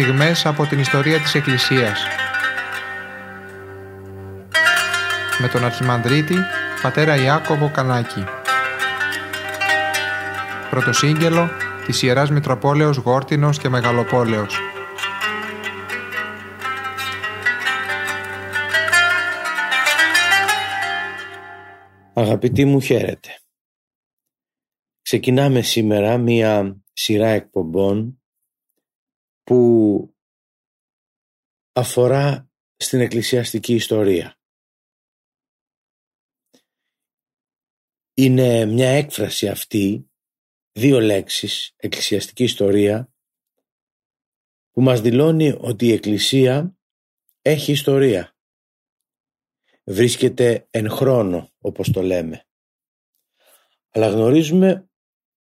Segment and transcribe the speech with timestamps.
[0.00, 2.02] στιγμές από την ιστορία της Εκκλησίας.
[5.38, 6.34] Με τον Αρχιμανδρίτη,
[6.82, 8.24] πατέρα Ιάκωβο Κανάκη.
[10.70, 11.50] Πρωτοσύγγελο
[11.86, 14.58] της Ιεράς Μητροπόλεως Γόρτινος και Μεγαλοπόλεως.
[22.12, 23.28] Αγαπητοί μου χαίρετε.
[25.02, 28.20] Ξεκινάμε σήμερα μία σειρά εκπομπών
[29.46, 30.14] που
[31.72, 34.38] αφορά στην εκκλησιαστική ιστορία.
[38.14, 40.10] Είναι μια έκφραση αυτή,
[40.72, 43.12] δύο λέξεις, εκκλησιαστική ιστορία,
[44.70, 46.78] που μας δηλώνει ότι η Εκκλησία
[47.42, 48.36] έχει ιστορία.
[49.84, 52.46] Βρίσκεται εν χρόνο, όπως το λέμε.
[53.90, 54.90] Αλλά γνωρίζουμε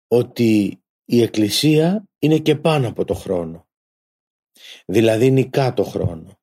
[0.07, 3.68] ότι η Εκκλησία είναι και πάνω από το χρόνο.
[4.85, 6.39] Δηλαδή νικά το χρόνο.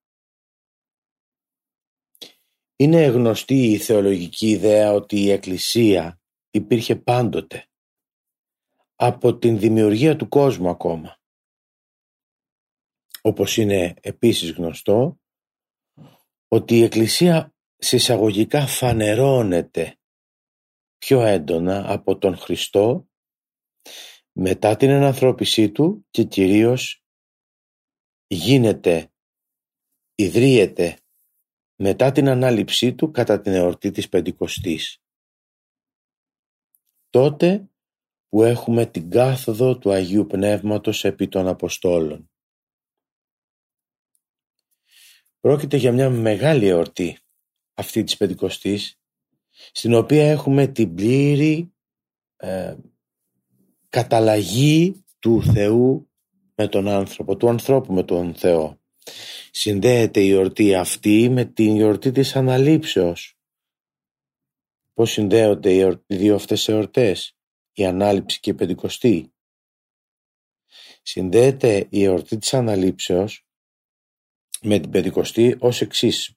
[2.76, 7.68] Είναι γνωστή η θεολογική ιδέα ότι η Εκκλησία υπήρχε πάντοτε.
[8.98, 11.20] Από την δημιουργία του κόσμου ακόμα.
[13.22, 15.20] Όπως είναι επίσης γνωστό
[16.48, 19.98] ότι η Εκκλησία συσσαγωγικά φανερώνεται
[20.98, 23.08] πιο έντονα από τον Χριστό
[24.32, 27.05] μετά την ενανθρώπισή του και κυρίως
[28.26, 29.12] γίνεται,
[30.14, 30.98] ιδρύεται
[31.76, 35.02] μετά την ανάληψή του κατά την εορτή της Πεντηκοστής.
[37.10, 37.70] Τότε
[38.28, 42.30] που έχουμε την κάθοδο του Αγίου Πνεύματος επί των Αποστόλων.
[45.40, 47.18] Πρόκειται για μια μεγάλη εορτή
[47.74, 49.00] αυτή της Πεντηκοστής
[49.50, 51.74] στην οποία έχουμε την πλήρη
[52.36, 52.76] ε,
[53.88, 56.05] καταλλαγή του Θεού
[56.56, 58.80] με τον άνθρωπο, του ανθρώπου με τον Θεό.
[59.50, 63.38] Συνδέεται η εορτή αυτή με την εορτή της Αναλήψεως.
[64.94, 67.36] Πώς συνδέονται οι δύο αυτές εορτές,
[67.72, 69.34] η Ανάληψη και η Πεντηκοστή.
[71.02, 73.46] Συνδέεται η εορτή της Αναλήψεως
[74.62, 76.36] με την Πεντηκοστή ως εξής.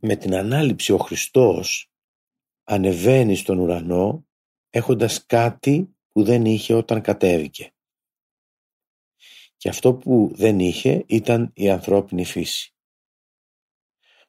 [0.00, 1.90] Με την Ανάληψη ο Χριστός
[2.64, 4.26] ανεβαίνει στον ουρανό
[4.70, 7.74] έχοντας κάτι που δεν είχε όταν κατέβηκε.
[9.64, 12.74] Και αυτό που δεν είχε ήταν η ανθρώπινη φύση.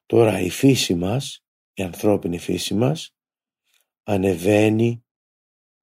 [0.06, 3.16] Τώρα η φύση μας, η ανθρώπινη φύση μας,
[4.04, 5.06] ανεβαίνει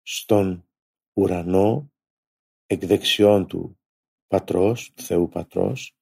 [0.02, 0.68] στον
[1.12, 1.92] ουρανό
[2.66, 3.80] εκ δεξιών του
[4.26, 5.96] Πατρός, του Θεού Πατρός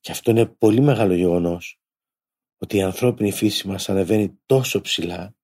[0.00, 1.80] και αυτό είναι πολύ μεγάλο γεγονός
[2.56, 5.36] ότι η ανθρώπινη φύση μας ανεβαίνει τόσο ψηλά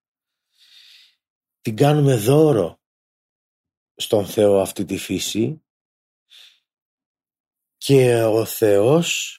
[1.60, 2.80] την κάνουμε δώρο
[3.94, 5.62] στον Θεό αυτή τη φύση
[7.84, 9.38] και ο Θεός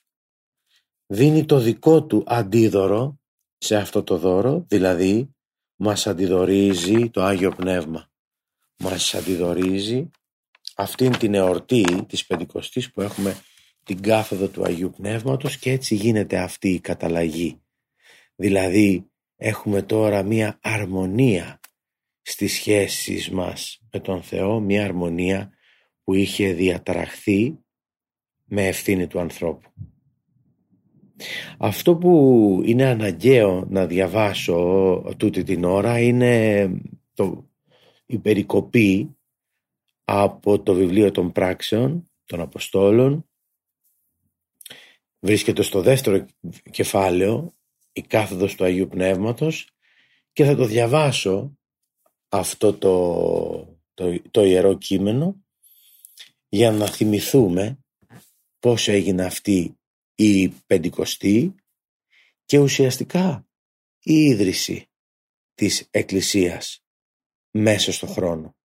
[1.06, 3.20] δίνει το δικό του αντίδωρο
[3.58, 5.36] σε αυτό το δώρο, δηλαδή
[5.76, 8.12] μας αντιδορίζει το Άγιο Πνεύμα.
[8.78, 10.10] Μας αντιδορίζει
[10.76, 13.42] αυτήν την εορτή της Πεντηκοστής που έχουμε
[13.84, 17.62] την κάθοδο του Αγίου Πνεύματος και έτσι γίνεται αυτή η καταλλαγή.
[18.36, 21.60] Δηλαδή έχουμε τώρα μία αρμονία
[22.22, 25.52] στις σχέσεις μας με τον Θεό, μία αρμονία
[26.04, 27.63] που είχε διαταραχθεί
[28.54, 29.70] με ευθύνη του ανθρώπου.
[31.58, 36.68] Αυτό που είναι αναγκαίο να διαβάσω τούτη την ώρα είναι
[37.14, 37.50] το,
[38.06, 39.18] η περικοπή
[40.04, 43.26] από το βιβλίο των πράξεων των Αποστόλων
[45.20, 46.26] βρίσκεται στο δεύτερο
[46.72, 47.54] κεφάλαιο
[47.92, 49.70] η κάθοδος του Αγίου Πνεύματος
[50.34, 51.58] και θα το διαβάσω
[52.30, 55.44] αυτό το, το, το ιερό κείμενο
[56.50, 57.78] για να θυμηθούμε
[58.64, 59.80] πώς έγινε αυτή
[60.16, 61.56] η πεντηκοστή
[62.46, 63.48] και ουσιαστικά
[64.04, 64.90] η ίδρυση
[65.54, 66.84] της Εκκλησίας
[67.52, 68.56] μέσα στο χρόνο.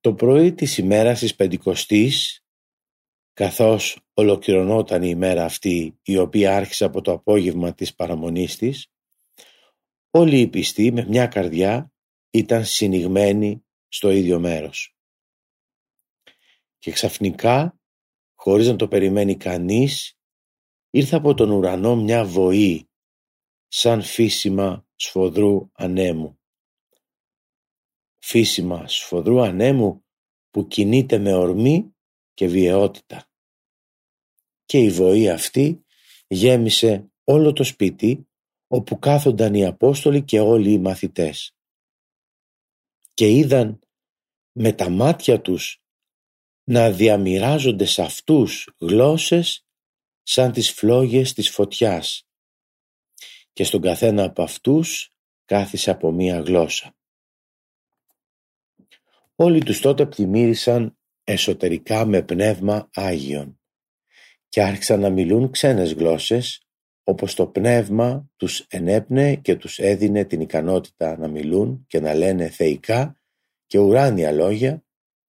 [0.00, 2.44] Το πρωί της ημέρας της Πεντηκοστής,
[3.32, 8.86] καθώς ολοκληρωνόταν η ημέρα αυτή η οποία άρχισε από το απόγευμα της παραμονής της,
[10.10, 11.92] όλοι οι πιστοί με μια καρδιά
[12.30, 14.95] ήταν συνηγμένοι στο ίδιο μέρος
[16.78, 17.80] και ξαφνικά,
[18.34, 20.18] χωρίς να το περιμένει κανείς,
[20.90, 22.88] ήρθε από τον ουρανό μια βοή,
[23.66, 26.38] σαν φύσιμα σφοδρού ανέμου.
[28.18, 30.04] Φύσιμα σφοδρού ανέμου
[30.50, 31.94] που κινείται με ορμή
[32.34, 33.30] και βιαιότητα.
[34.64, 35.84] Και η βοή αυτή
[36.26, 38.28] γέμισε όλο το σπίτι
[38.66, 41.56] όπου κάθονταν οι Απόστολοι και όλοι οι μαθητές.
[43.14, 43.80] Και είδαν
[44.52, 45.82] με τα μάτια τους
[46.68, 49.66] να διαμοιράζονται σε αυτούς γλώσσες
[50.22, 52.28] σαν τις φλόγες της φωτιάς
[53.52, 55.10] και στον καθένα από αυτούς
[55.44, 56.96] κάθισε από μία γλώσσα.
[59.36, 63.60] Όλοι τους τότε πλημμύρισαν εσωτερικά με πνεύμα Άγιον
[64.48, 66.66] και άρχισαν να μιλούν ξένες γλώσσες
[67.04, 72.48] όπως το πνεύμα τους ενέπνε και τους έδινε την ικανότητα να μιλούν και να λένε
[72.48, 73.20] θεϊκά
[73.66, 74.85] και ουράνια λόγια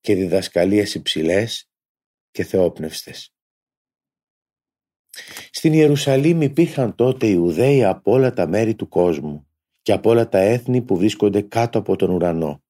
[0.07, 1.69] και διδασκαλίες υψηλές
[2.31, 3.33] και θεόπνευστες.
[5.51, 9.48] Στην Ιερουσαλήμ υπήρχαν τότε Ιουδαίοι από όλα τα μέρη του κόσμου
[9.81, 12.63] και από όλα τα έθνη που βρίσκονται κάτω από τον ουρανό.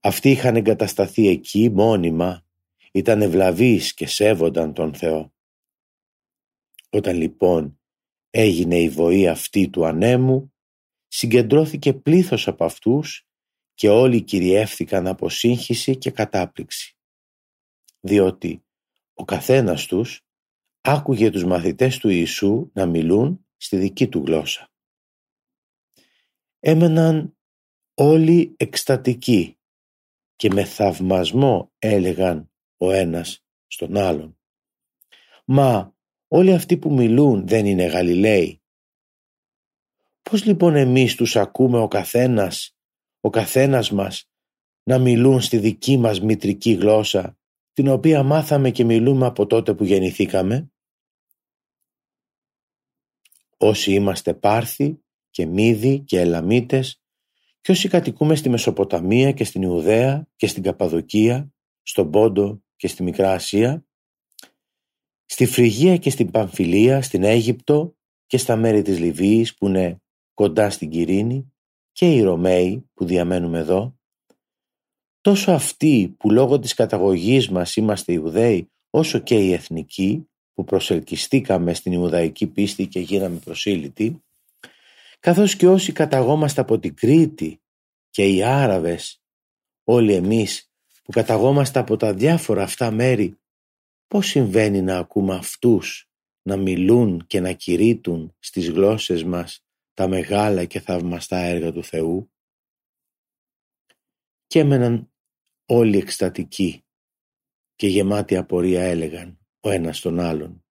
[0.00, 2.46] Αυτοί είχαν εγκατασταθεί εκεί μόνιμα,
[2.92, 5.32] ήταν ευλαβείς και σέβονταν τον Θεό.
[6.90, 7.80] Όταν λοιπόν
[8.30, 10.54] έγινε η βοή αυτή του ανέμου,
[11.08, 13.26] συγκεντρώθηκε πλήθος από αυτούς
[13.82, 16.96] και όλοι κυριεύθηκαν από σύγχυση και κατάπληξη.
[18.00, 18.64] Διότι
[19.14, 20.26] ο καθένας τους
[20.80, 24.70] άκουγε τους μαθητές του Ιησού να μιλούν στη δική του γλώσσα.
[26.60, 27.36] Έμεναν
[27.94, 29.58] όλοι εκστατικοί
[30.36, 34.38] και με θαυμασμό έλεγαν ο ένας στον άλλον.
[35.44, 35.94] «Μα
[36.28, 38.62] όλοι αυτοί που μιλούν δεν είναι Γαλιλαίοι.
[40.22, 42.76] Πώς λοιπόν εμείς τους ακούμε ο καθένας,
[43.24, 44.30] ο καθένας μας
[44.82, 47.38] να μιλούν στη δική μας μητρική γλώσσα
[47.72, 50.72] την οποία μάθαμε και μιλούμε από τότε που γεννηθήκαμε.
[53.56, 57.02] Όσοι είμαστε Πάρθοι και Μύδοι και Ελαμίτες
[57.60, 61.52] και όσοι κατοικούμε στη Μεσοποταμία και στην Ιουδαία και στην Καπαδοκία,
[61.82, 63.86] στον Πόντο και στη Μικρά Ασία,
[65.24, 67.96] στη Φρυγία και στην Παμφιλία, στην Αίγυπτο
[68.26, 70.02] και στα μέρη της Λιβύης που είναι
[70.34, 71.51] κοντά στην Κυρίνη
[71.92, 73.96] και οι Ρωμαίοι που διαμένουμε εδώ,
[75.20, 81.74] τόσο αυτοί που λόγω της καταγωγής μας είμαστε Ιουδαίοι, όσο και οι εθνικοί που προσελκυστήκαμε
[81.74, 84.22] στην Ιουδαϊκή πίστη και γίναμε προσήλυτοι,
[85.20, 87.60] καθώς και όσοι καταγόμαστε από την Κρήτη
[88.10, 89.22] και οι Άραβες,
[89.84, 90.70] όλοι εμείς
[91.02, 93.38] που καταγόμαστε από τα διάφορα αυτά μέρη,
[94.08, 96.08] πώς συμβαίνει να ακούμε αυτούς
[96.42, 102.32] να μιλούν και να κηρύττουν στις γλώσσες μας τα μεγάλα και θαυμαστά έργα του Θεού
[104.46, 105.12] και έμεναν
[105.66, 106.84] όλοι εκστατικοί
[107.74, 110.64] και γεμάτοι απορία έλεγαν ο ένας τον άλλον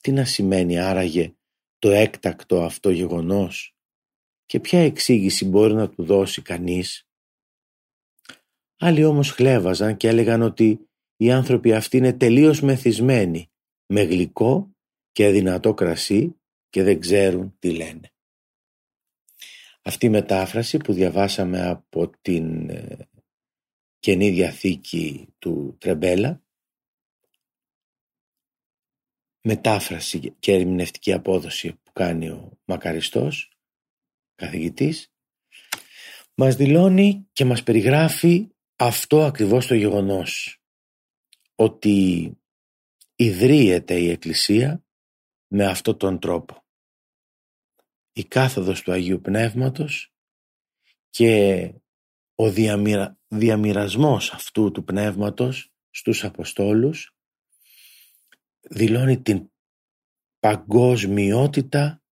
[0.00, 1.34] τι να σημαίνει άραγε
[1.78, 3.74] το έκτακτο αυτό γεγονός
[4.46, 7.08] και ποια εξήγηση μπορεί να του δώσει κανείς;
[8.78, 13.50] Άλλοι όμως χλέβαζαν και έλεγαν ότι οι άνθρωποι αυτοί είναι τελείως μεθυσμένοι
[13.86, 14.70] με γλυκό
[15.12, 16.36] και δυνατό κρασί
[16.68, 18.13] και δεν ξέρουν τι λένε.
[19.86, 23.08] Αυτή η μετάφραση που διαβάσαμε από την ε,
[23.98, 26.42] Καινή Διαθήκη του Τρεμπέλα
[29.40, 33.58] μετάφραση και ερμηνευτική απόδοση που κάνει ο Μακαριστός
[34.34, 35.12] καθηγητής
[36.34, 40.62] μας δηλώνει και μας περιγράφει αυτό ακριβώς το γεγονός
[41.54, 42.30] ότι
[43.16, 44.84] ιδρύεται η Εκκλησία
[45.46, 46.63] με αυτόν τον τρόπο
[48.16, 50.12] η κάθοδος του Αγίου Πνεύματος
[51.10, 51.72] και
[52.34, 53.18] ο διαμοιρα...
[53.28, 57.16] διαμοιρασμός αυτού του Πνεύματος στους Αποστόλους
[58.60, 59.50] δηλώνει την
[60.38, 62.02] παγκοσμιότητα,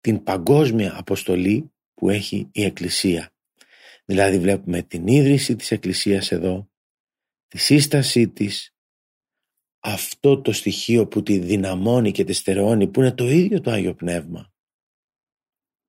[0.00, 3.34] την παγκόσμια αποστολή που έχει η Εκκλησία.
[4.04, 6.70] Δηλαδή βλέπουμε την ίδρυση της Εκκλησίας εδώ,
[7.48, 8.71] τη σύστασή της,
[9.84, 13.94] αυτό το στοιχείο που τη δυναμώνει και τη στερεώνει που είναι το ίδιο το Άγιο
[13.94, 14.52] Πνεύμα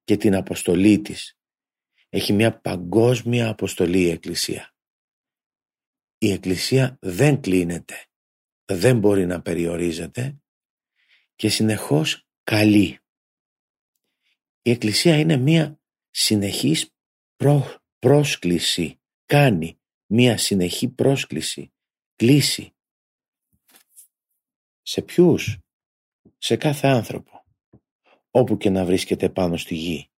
[0.03, 1.37] και την αποστολή της.
[2.09, 4.75] Έχει μια παγκόσμια αποστολή η Εκκλησία.
[6.17, 8.05] Η Εκκλησία δεν κλείνεται,
[8.65, 10.41] δεν μπορεί να περιορίζεται
[11.35, 12.99] και συνεχώς καλεί.
[14.61, 16.95] Η Εκκλησία είναι μια συνεχής
[17.99, 21.73] πρόσκληση, κάνει μια συνεχή πρόσκληση,
[22.15, 22.73] κλίση
[24.83, 25.57] σε ποιους;
[26.37, 27.45] Σε κάθε άνθρωπο,
[28.31, 30.11] όπου και να βρίσκεται πάνω στη γη.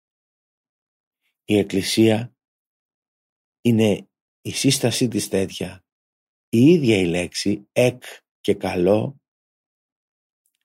[1.45, 2.35] Η Εκκλησία
[3.61, 4.09] είναι
[4.41, 5.85] η σύστασή της τέτοια.
[6.49, 8.03] Η ίδια η λέξη εκ
[8.39, 9.21] και καλό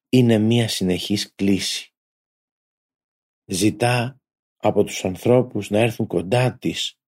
[0.09, 1.95] είναι μία συνεχής κλίση.
[3.45, 4.21] Ζητά
[4.57, 6.99] από τους ανθρώπους να έρθουν κοντά της,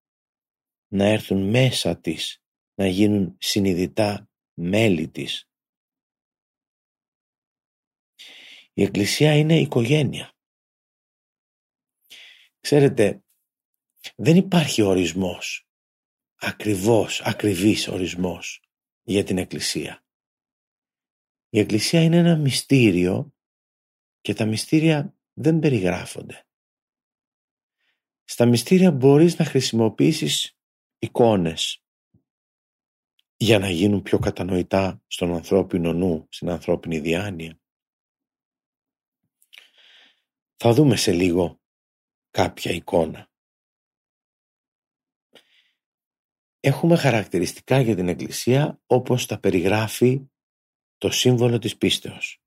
[0.87, 2.43] να έρθουν μέσα της,
[2.75, 5.47] να γίνουν συνειδητά μέλη της.
[8.73, 10.33] Η Εκκλησία είναι οικογένεια.
[12.59, 13.23] Ξέρετε,
[14.15, 15.67] δεν υπάρχει ορισμός
[16.35, 18.61] ακριβώς, ακριβής ορισμός
[19.03, 20.05] για την Εκκλησία.
[21.49, 23.33] Η Εκκλησία είναι ένα μυστήριο
[24.21, 26.47] και τα μυστήρια δεν περιγράφονται.
[28.23, 30.57] Στα μυστήρια μπορείς να χρησιμοποιήσεις
[30.99, 31.83] εικόνες
[33.37, 37.62] για να γίνουν πιο κατανοητά στον ανθρώπινο νου, στην ανθρώπινη διάνοια.
[40.55, 41.61] Θα δούμε σε λίγο
[42.29, 43.31] κάποια εικόνα.
[46.59, 50.29] Έχουμε χαρακτηριστικά για την Εκκλησία όπως τα περιγράφει
[50.97, 52.41] το σύμβολο της πίστεως.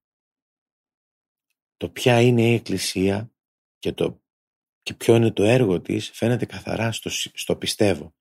[1.76, 3.32] Το ποια είναι η Εκκλησία
[3.78, 4.22] και, το,
[4.82, 8.14] και ποιο είναι το έργο της φαίνεται καθαρά στο, στο πιστεύω,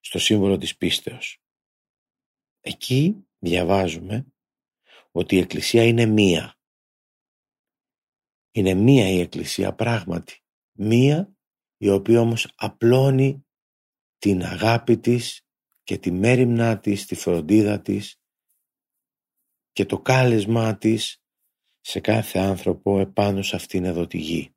[0.00, 1.40] στο σύμβολο της πίστεως.
[2.60, 4.26] Εκεί διαβάζουμε
[5.10, 6.55] ότι η Εκκλησία είναι μία.
[8.56, 10.42] Είναι μία η Εκκλησία πράγματι.
[10.72, 11.36] Μία
[11.76, 13.46] η οποία όμως απλώνει
[14.18, 15.46] την αγάπη της
[15.82, 18.20] και τη μέρημνά της, τη φροντίδα της
[19.72, 21.22] και το κάλεσμά της
[21.80, 24.54] σε κάθε άνθρωπο επάνω σε αυτήν εδώ τη γη.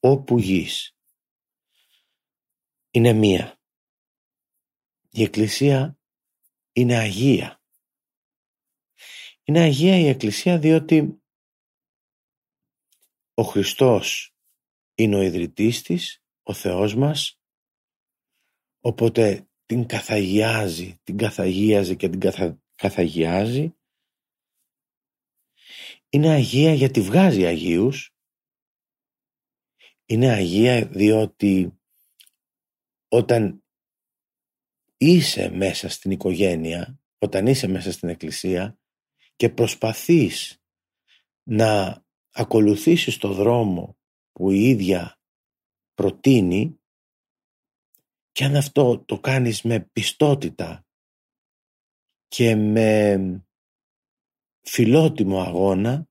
[0.00, 0.96] Όπου γης.
[2.90, 3.60] Είναι μία.
[5.10, 5.98] Η Εκκλησία
[6.72, 7.62] είναι Αγία.
[9.42, 11.20] Είναι Αγία η Εκκλησία διότι
[13.38, 14.34] ο Χριστός
[14.94, 17.40] είναι ο ιδρυτής της, ο Θεός μας,
[18.80, 22.62] οπότε την καθαγιάζει, την καθαγίαζε και την καθα...
[22.74, 23.74] καθαγιάζει.
[26.08, 28.14] Είναι Αγία γιατί βγάζει Αγίους.
[30.06, 31.80] Είναι Αγία διότι
[33.08, 33.64] όταν
[34.96, 38.78] είσαι μέσα στην οικογένεια, όταν είσαι μέσα στην εκκλησία
[39.36, 40.62] και προσπαθείς
[41.42, 42.04] να
[42.38, 43.98] ακολουθήσεις το δρόμο
[44.32, 45.20] που η ίδια
[45.94, 46.80] προτείνει
[48.32, 50.86] και αν αυτό το κάνεις με πιστότητα
[52.26, 53.46] και με
[54.60, 56.08] φιλότιμο αγώνα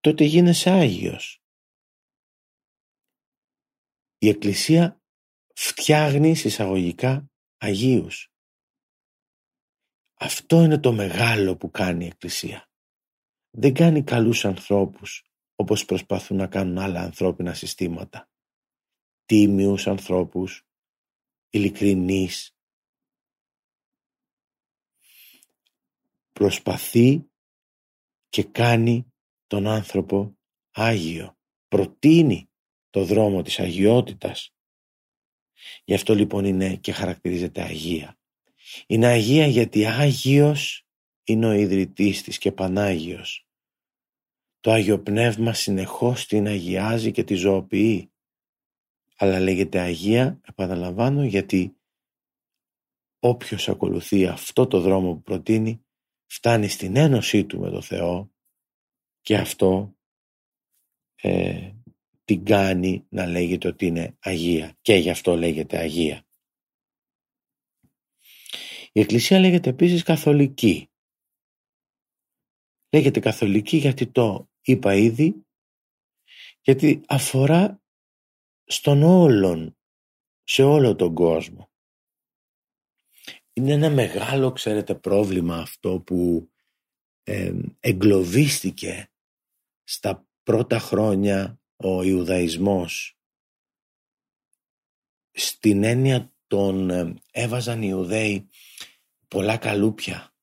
[0.00, 1.42] τότε γίνεσαι Άγιος.
[4.18, 5.02] Η Εκκλησία
[5.54, 8.32] φτιάχνει εισαγωγικά Αγίους.
[10.14, 12.69] Αυτό είναι το μεγάλο που κάνει η Εκκλησία.
[13.50, 18.28] Δεν κάνει καλούς ανθρώπους όπως προσπαθούν να κάνουν άλλα ανθρώπινα συστήματα.
[19.24, 20.66] Τίμιους ανθρώπους,
[21.50, 22.56] ειλικρινείς.
[26.32, 27.30] Προσπαθεί
[28.28, 29.12] και κάνει
[29.46, 30.38] τον άνθρωπο
[30.70, 31.38] Άγιο.
[31.68, 32.50] Προτείνει
[32.90, 34.54] το δρόμο της αγιότητας
[35.84, 38.18] Γι' αυτό λοιπόν είναι και χαρακτηρίζεται Αγία.
[38.86, 40.86] Είναι Αγία γιατί Άγιος
[41.30, 43.46] είναι ο ιδρυτής της και Πανάγιος.
[44.60, 48.12] Το Άγιο Πνεύμα συνεχώς την αγιάζει και τη ζωοποιεί.
[49.16, 51.76] Αλλά λέγεται Αγία, επαναλαμβάνω, γιατί
[53.18, 55.84] όποιος ακολουθεί αυτό το δρόμο που προτείνει
[56.26, 58.32] φτάνει στην ένωσή του με το Θεό
[59.20, 59.96] και αυτό
[61.14, 61.72] ε,
[62.24, 66.24] την κάνει να λέγεται ότι είναι Αγία και γι' αυτό λέγεται Αγία.
[68.92, 70.89] Η Εκκλησία λέγεται επίσης Καθολική.
[72.92, 75.46] Λέγεται Καθολική γιατί το είπα ήδη,
[76.60, 77.82] γιατί αφορά
[78.64, 79.76] στον όλον,
[80.42, 81.70] σε όλο τον κόσμο.
[83.52, 86.50] Είναι ένα μεγάλο, ξέρετε, πρόβλημα αυτό που
[87.22, 89.10] ε, εγκλωβίστηκε
[89.84, 93.18] στα πρώτα χρόνια ο Ιουδαϊσμός
[95.32, 98.48] στην έννοια των ε, έβαζαν οι Ιουδαίοι
[99.28, 100.34] πολλά καλούπια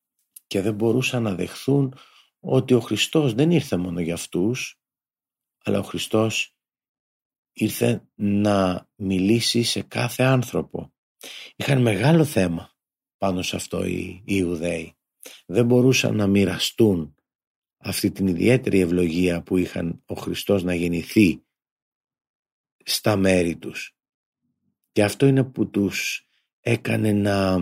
[0.48, 1.98] και δεν μπορούσαν να δεχθούν
[2.40, 4.78] ότι ο Χριστός δεν ήρθε μόνο για αυτούς
[5.68, 6.56] αλλά ο Χριστός
[7.54, 10.94] ήρθε να μιλήσει σε κάθε άνθρωπο.
[11.56, 12.72] Είχαν μεγάλο θέμα
[13.18, 14.98] πάνω σε αυτό οι, οι Ιουδαίοι.
[15.46, 17.16] Δεν μπορούσαν να μοιραστούν
[17.78, 21.44] αυτή την ιδιαίτερη ευλογία που είχαν ο Χριστός να γεννηθεί
[22.84, 23.96] στα μέρη τους.
[24.92, 26.28] Και αυτό είναι που τους
[26.60, 27.58] έκανε να,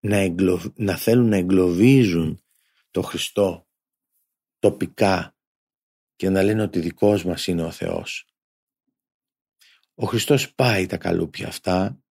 [0.00, 0.34] να,
[0.74, 2.42] να θέλουν να εγκλωβίζουν
[2.90, 3.68] το Χριστό
[4.58, 5.36] τοπικά
[6.16, 8.24] και να λένε ότι δικός μας είναι ο Θεός.
[9.94, 12.02] Ο Χριστός πάει τα καλούπια αυτά,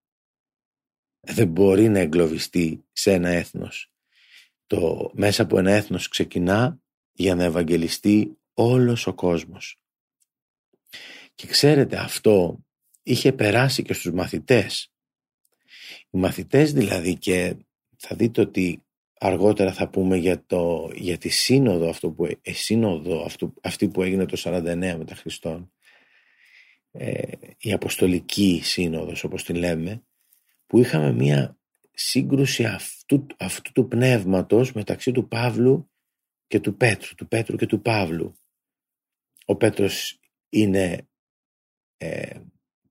[1.20, 3.92] δεν μπορεί να εγκλωβιστεί σε ένα έθνος
[4.70, 6.82] το μέσα από ένα έθνος ξεκινά
[7.12, 9.80] για να ευαγγελιστεί όλος ο κόσμος.
[11.36, 12.66] Και ξέρετε αυτό
[13.04, 14.92] είχε περάσει και στους μαθητές.
[16.10, 17.56] Οι μαθητές δηλαδή και
[18.00, 18.84] θα δείτε ότι
[19.20, 24.02] αργότερα θα πούμε για, το, για τη σύνοδο, αυτό που, ε, σύνοδο αυτό, αυτή που
[24.02, 25.72] έγινε το 49 μετά Χριστόν.
[26.92, 30.04] ε, η Αποστολική Σύνοδος όπως την λέμε
[30.66, 31.60] που είχαμε μια
[31.92, 35.92] σύγκρουση αυτού, αυτού του πνεύματος μεταξύ του Παύλου
[36.48, 38.36] και του Πέτρου, του Πέτρου και του Παύλου.
[39.46, 41.08] Ο Πέτρος είναι
[41.98, 42.40] ε,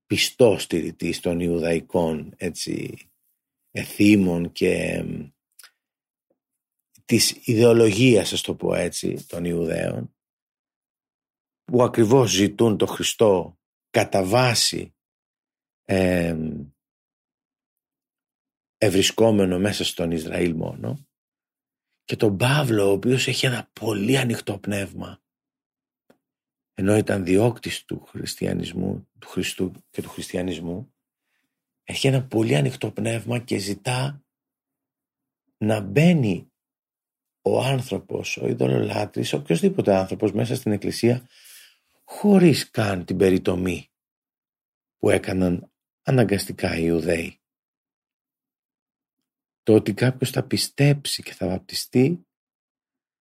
[0.07, 2.95] πιστός στηρητής των Ιουδαϊκών έτσι,
[3.79, 5.05] εθήμων και
[7.05, 10.13] της ιδεολογίας, ας το πω έτσι, των Ιουδαίων
[11.65, 13.59] που ακριβώς ζητούν το Χριστό
[13.91, 14.95] κατά βάση
[18.79, 21.07] ευρισκόμενο μέσα στον Ισραήλ μόνο
[22.05, 25.23] και τον Παύλο ο οποίος έχει ένα πολύ ανοιχτό πνεύμα
[26.75, 30.95] ενώ ήταν διώκτης του χριστιανισμού, του Χριστού και του χριστιανισμού
[31.91, 34.25] έχει ένα πολύ ανοιχτό πνεύμα και ζητά
[35.59, 36.53] να μπαίνει
[37.43, 41.29] ο άνθρωπος, ο ειδωλολάτρης, οποιοδήποτε άνθρωπος μέσα στην εκκλησία
[42.05, 43.91] χωρίς καν την περιτομή
[44.99, 47.41] που έκαναν αναγκαστικά οι Ιουδαίοι.
[49.63, 52.27] Το ότι κάποιος θα πιστέψει και θα βαπτιστεί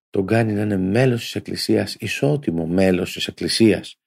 [0.09, 3.99] τον κάνει να είναι μέλος της Εκκλησίας, ισότιμο μέλος της Εκκλησίας.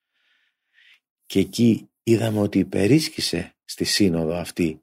[1.27, 4.83] Και εκεί είδαμε ότι υπερίσκησε στη σύνοδο αυτή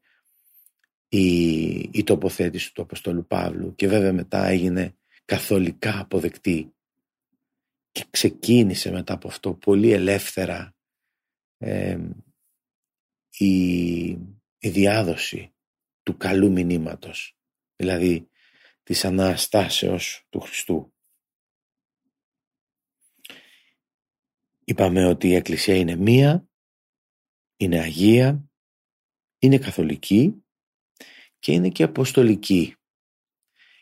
[1.08, 6.74] η, η τοποθέτηση του Αποστολού Παύλου και βέβαια μετά έγινε καθολικά αποδεκτή
[7.92, 10.76] και ξεκίνησε μετά από αυτό πολύ ελεύθερα
[13.38, 14.08] η,
[14.58, 15.54] η διάδοση
[16.04, 17.38] του καλού μηνύματος
[17.76, 18.30] δηλαδή
[18.84, 20.94] της Αναστάσεως του Χριστού.
[24.64, 26.50] Είπαμε ότι η Εκκλησία είναι μία,
[27.58, 28.47] είναι Αγία,
[29.40, 30.44] είναι Καθολική
[31.40, 32.76] και είναι και Αποστολική.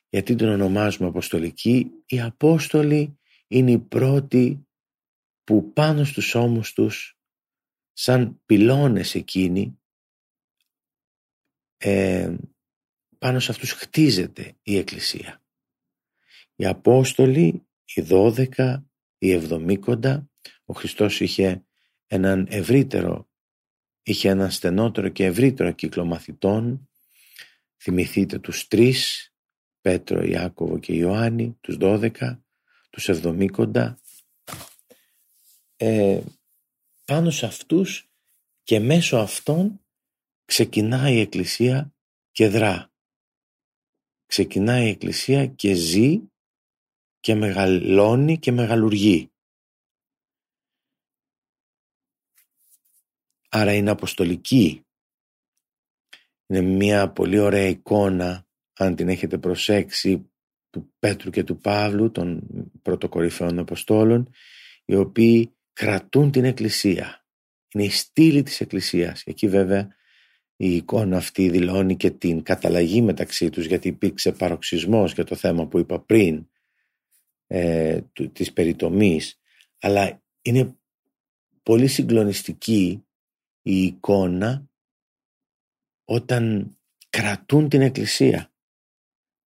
[0.10, 4.68] Γιατί τον ονομάζουμε Αποστολική, οι Απόστολοι είναι οι πρώτοι
[5.44, 7.18] που πάνω στους ώμους τους
[7.94, 9.80] σαν πυλώνες εκείνοι
[11.78, 12.36] ε,
[13.18, 15.44] πάνω σε αυτούς χτίζεται η Εκκλησία.
[16.56, 20.30] Οι Απόστολοι, οι δώδεκα, οι εβδομήκοντα,
[20.66, 21.66] ο Χριστός είχε
[22.08, 23.30] έναν ευρύτερο,
[24.06, 26.90] είχε έναν στενότερο και ευρύτερο κύκλο μαθητών.
[27.78, 29.30] Θυμηθείτε τους τρεις,
[29.82, 32.44] Πέτρο, Ιάκωβο και Ιωάννη, τους δώδεκα,
[32.90, 34.00] τους εβδομήκοντα.
[35.76, 36.22] Ε,
[37.06, 38.10] πάνω σε αυτούς
[38.64, 39.86] και μέσω αυτών
[40.46, 41.94] ξεκινάει η Εκκλησία
[42.32, 42.90] και δρά
[44.26, 46.22] ξεκινάει η Εκκλησία και ζει
[47.20, 49.32] και μεγαλώνει και μεγαλουργεί.
[53.58, 54.86] Άρα είναι αποστολική.
[56.48, 60.32] Είναι μια πολύ ωραία εικόνα, αν την έχετε προσέξει,
[60.70, 62.48] του Πέτρου και του Παύλου, των
[62.82, 64.32] πρωτοκορυφαίων Αποστόλων,
[64.86, 67.26] οι οποίοι κρατούν την Εκκλησία.
[67.74, 69.24] Είναι η στήλη της Εκκλησίας.
[69.26, 69.96] Εκεί βέβαια
[70.56, 75.68] η εικόνα αυτή δηλώνει και την καταλλαγή μεταξύ τους γιατί υπήρξε παροξισμός για το θέμα
[75.68, 76.48] που είπα πριν
[77.48, 78.02] ε,
[78.34, 79.40] της περιτομής
[79.80, 80.76] αλλά είναι
[81.64, 83.06] πολύ συγκλονιστική
[83.68, 84.70] η εικόνα
[86.06, 86.76] όταν
[87.10, 88.54] κρατούν την εκκλησία.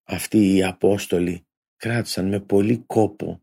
[0.04, 3.42] Αυτοί οι Απόστολοι κράτησαν με πολύ κόπο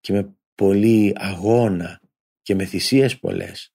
[0.00, 2.00] και με πολύ αγώνα
[2.42, 3.74] και με θυσίες πολλές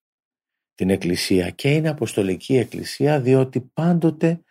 [0.76, 4.44] την Εκκλησία και είναι Αποστολική Εκκλησία διότι πάντοτε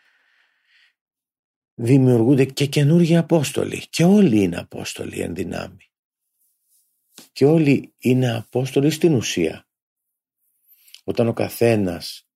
[1.75, 5.91] δημιουργούνται και καινούργιοι Απόστολοι και όλοι είναι Απόστολοι εν δυνάμει.
[7.33, 9.70] Και όλοι είναι Απόστολοι στην ουσία
[11.11, 12.29] όταν ο καθένας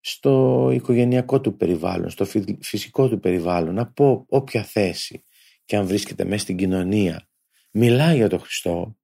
[0.00, 2.24] στο οικογενειακό του περιβάλλον, στο
[2.60, 5.24] φυσικό του περιβάλλον, από όποια θέση
[5.64, 7.28] και αν βρίσκεται μέσα στην κοινωνία,
[7.70, 8.96] μιλάει για τον Χριστό,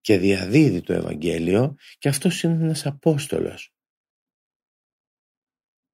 [0.00, 3.74] και διαδίδει το Ευαγγέλιο και αυτός είναι ένας Απόστολος.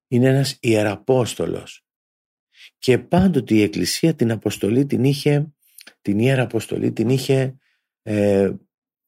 [0.07, 1.85] Είναι ένας Ιεραπόστολος.
[2.77, 5.53] Και πάντοτε η Εκκλησία την Αποστολή την είχε,
[6.01, 7.57] την Ιερα Αποστολή την είχε
[8.01, 8.51] ε,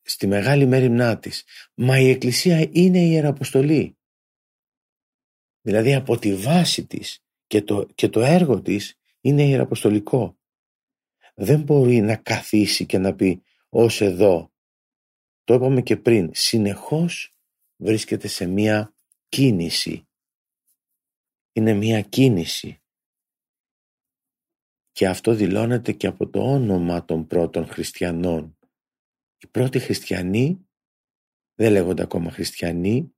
[0.09, 1.43] στη μεγάλη μέρημνά της.
[1.73, 3.97] Μα η Εκκλησία είναι η Ιεραποστολή.
[5.61, 10.37] Δηλαδή από τη βάση της και το, και το έργο της είναι ιεραποστολικό.
[11.35, 14.51] Δεν μπορεί να καθίσει και να πει ως εδώ
[15.49, 17.35] το είπαμε και πριν, συνεχώς
[17.75, 18.93] βρίσκεται σε μία
[19.29, 20.07] κίνηση.
[21.51, 22.81] Είναι μία κίνηση.
[24.91, 28.58] Και αυτό δηλώνεται και από το όνομα των πρώτων χριστιανών.
[29.41, 30.67] Οι πρώτοι χριστιανοί
[31.55, 33.15] δεν λέγονται ακόμα χριστιανοί,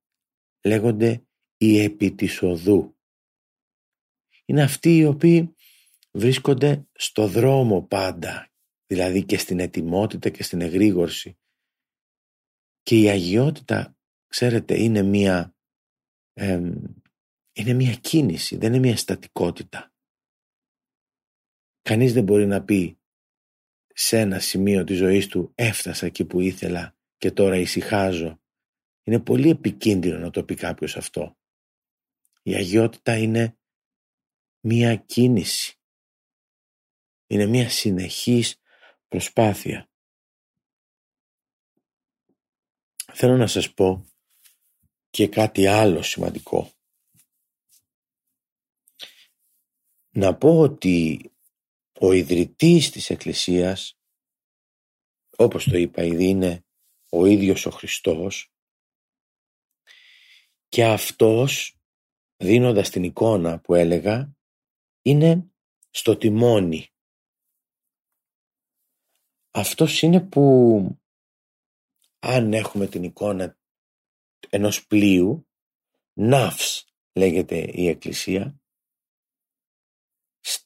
[0.63, 1.25] λέγονται
[1.57, 2.97] οι επί της οδού.
[4.45, 5.55] Είναι αυτοί οι οποίοι
[6.11, 8.51] βρίσκονται στο δρόμο πάντα,
[8.85, 11.39] δηλαδή και στην ετοιμότητα και στην εγρήγορση.
[12.81, 15.55] Και η αγιότητα ξέρετε, είναι μία,
[17.53, 19.93] είναι μία κίνηση, δεν είναι μία στατικότητα.
[21.81, 23.00] Κανείς δεν μπορεί να πει
[24.03, 28.41] σε ένα σημείο της ζωής του έφτασα εκεί που ήθελα και τώρα ησυχάζω.
[29.03, 31.37] Είναι πολύ επικίνδυνο να το πει κάποιος αυτό.
[32.43, 33.57] Η αγιότητα είναι
[34.59, 35.79] μία κίνηση.
[37.27, 38.61] Είναι μία συνεχής
[39.07, 39.89] προσπάθεια.
[43.13, 44.05] Θέλω να σας πω
[45.09, 46.71] και κάτι άλλο σημαντικό.
[50.09, 51.21] Να πω ότι
[52.03, 53.99] ο ιδρυτής της Εκκλησίας,
[55.37, 56.65] όπως το είπα ήδη, είναι
[57.09, 58.53] ο ίδιος ο Χριστός
[60.67, 61.77] και αυτός,
[62.37, 64.35] δίνοντας την εικόνα που έλεγα,
[65.01, 65.51] είναι
[65.89, 66.87] στο τιμόνι.
[69.51, 70.43] Αυτός είναι που
[72.19, 73.57] αν έχουμε την εικόνα
[74.49, 75.47] ενός πλοίου,
[76.13, 78.60] ναύς λέγεται η Εκκλησία,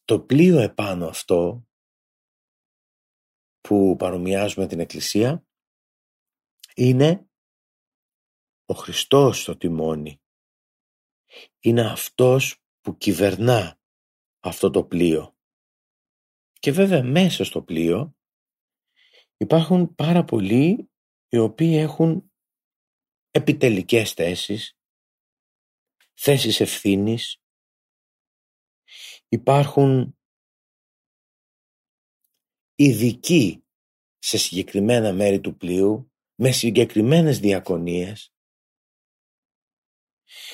[0.08, 1.68] στο πλοίο επάνω αυτό
[3.62, 5.48] που παρομοιάζουμε την Εκκλησία
[6.76, 7.30] είναι
[8.66, 10.22] ο Χριστός στο τιμόνι.
[11.60, 13.80] Είναι αυτός που κυβερνά
[14.40, 15.38] αυτό το πλοίο.
[16.54, 18.16] Και βέβαια μέσα στο πλοίο
[19.38, 20.92] υπάρχουν πάρα πολλοί
[21.28, 22.32] οι οποίοι έχουν
[23.32, 24.78] επιτελικές θέσεις,
[26.14, 27.45] θέσεις ευθύνης,
[29.28, 30.18] υπάρχουν
[32.76, 33.64] ειδικοί
[34.18, 38.34] σε συγκεκριμένα μέρη του πλοίου, με συγκεκριμένες διακονίες.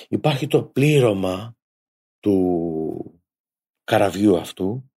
[0.09, 1.57] Υπάρχει το πλήρωμα
[2.19, 3.23] του
[3.83, 4.91] καραβιού αυτού.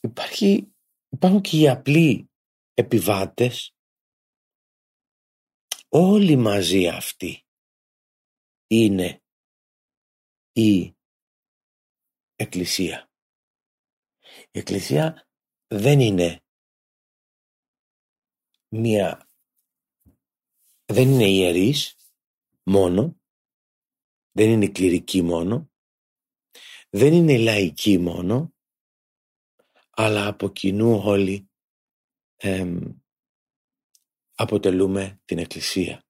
[0.00, 0.74] Υπάρχει,
[1.08, 2.30] υπάρχουν και οι απλοί
[2.74, 3.74] επιβάτες
[5.88, 7.46] όλοι μαζί αυτοί
[8.66, 9.22] είναι
[10.52, 10.94] η
[12.42, 13.10] Εκκλησία.
[14.50, 15.28] Η Εκκλησία
[15.66, 16.44] δεν είναι
[18.68, 19.28] μία
[20.92, 21.96] δεν είναι ιερής
[22.62, 23.20] μόνο
[24.30, 25.70] δεν είναι κληρική μόνο
[26.90, 28.54] δεν είναι λαϊκή μόνο
[29.90, 31.50] αλλά από κοινού όλοι
[34.34, 36.04] αποτελούμε την Εκκλησία.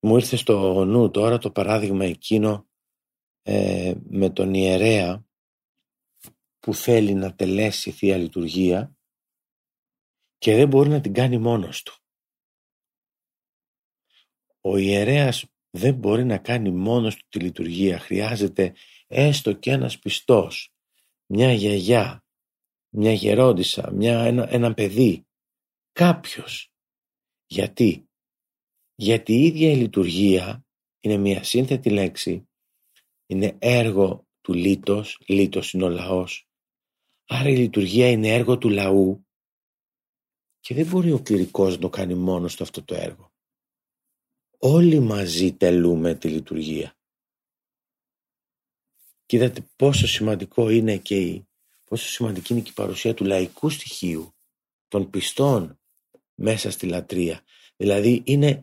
[0.00, 2.70] Μου ήρθε στο νου τώρα το παράδειγμα εκείνο
[3.42, 5.26] ε, με τον ιερέα
[6.58, 8.96] που θέλει να τελέσει Θεία Λειτουργία
[10.38, 11.94] και δεν μπορεί να την κάνει μόνος του.
[14.60, 17.98] Ο ιερέας δεν μπορεί να κάνει μόνος του τη λειτουργία.
[17.98, 18.74] Χρειάζεται
[19.06, 20.74] έστω και ένας πιστός,
[21.26, 22.24] μια γιαγιά,
[22.88, 25.26] μια γερόντισα, μια, ένα, ένα παιδί
[25.92, 26.72] κάποιος.
[27.46, 28.08] Γιατί;
[28.94, 30.64] Γιατί η ίδια η λειτουργία
[31.00, 32.48] είναι μια σύνθετη λέξη,
[33.32, 36.46] είναι έργο του λίτος, λίτος είναι ο λαός.
[37.26, 39.26] Άρα η λειτουργία είναι έργο του λαού
[40.60, 43.32] και δεν μπορεί ο κληρικός να το κάνει μόνος του αυτό το έργο.
[44.58, 46.96] Όλοι μαζί τελούμε τη λειτουργία.
[49.26, 51.48] Και πόσο σημαντικό είναι και η,
[51.84, 54.34] πόσο σημαντική είναι και η παρουσία του λαϊκού στοιχείου,
[54.88, 55.80] των πιστών,
[56.34, 57.44] μέσα στη λατρεία.
[57.76, 58.62] Δηλαδή είναι,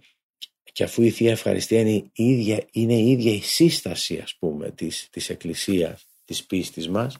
[0.72, 4.72] και αφού η Θεία Ευχαριστία είναι η ίδια, είναι η, ίδια η σύσταση ας πούμε
[4.72, 7.18] της, της Εκκλησίας, της πίστης μας,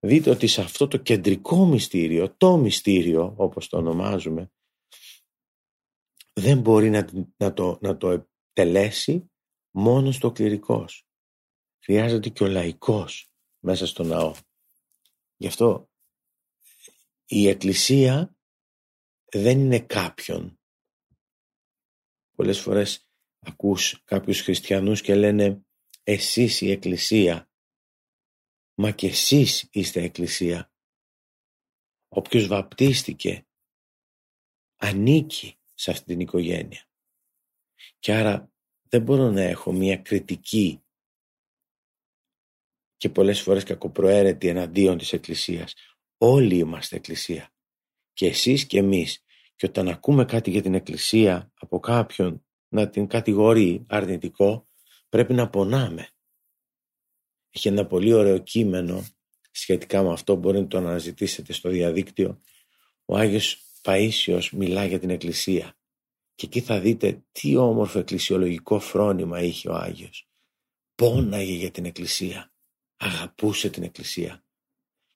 [0.00, 4.50] δείτε ότι σε αυτό το κεντρικό μυστήριο, το μυστήριο όπως το ονομάζουμε,
[6.32, 9.30] δεν μπορεί να, να, το, να το τελέσει
[9.70, 11.06] μόνος στο κληρικός.
[11.78, 14.34] Χρειάζεται και ο λαϊκός μέσα στο ναό.
[15.36, 15.90] Γι' αυτό
[17.26, 18.36] η Εκκλησία
[19.24, 20.55] δεν είναι κάποιον.
[22.36, 25.66] Πολλές φορές ακούς κάποιους χριστιανούς και λένε
[26.02, 27.50] εσείς η Εκκλησία.
[28.74, 30.72] Μα και εσείς είστε Εκκλησία.
[32.08, 33.46] Όποιος βαπτίστηκε
[34.76, 36.88] ανήκει σε αυτή την οικογένεια.
[37.98, 40.84] Και άρα δεν μπορώ να έχω μια κριτική
[42.96, 45.74] και πολλές φορές κακοπροαίρετη εναντίον της Εκκλησίας.
[46.16, 47.54] Όλοι είμαστε Εκκλησία
[48.12, 49.24] και εσείς και εμείς
[49.56, 54.68] και όταν ακούμε κάτι για την Εκκλησία από κάποιον να την κατηγορεί αρνητικό
[55.08, 56.08] πρέπει να πονάμε.
[57.50, 59.04] Έχει ένα πολύ ωραίο κείμενο
[59.50, 62.40] σχετικά με αυτό μπορείτε να το αναζητήσετε στο διαδίκτυο.
[63.04, 65.76] Ο Άγιος Παΐσιος μιλά για την Εκκλησία
[66.34, 70.28] και εκεί θα δείτε τι όμορφο εκκλησιολογικό φρόνημα είχε ο Άγιος.
[70.94, 72.52] Πόναγε για την Εκκλησία,
[72.96, 74.44] αγαπούσε την Εκκλησία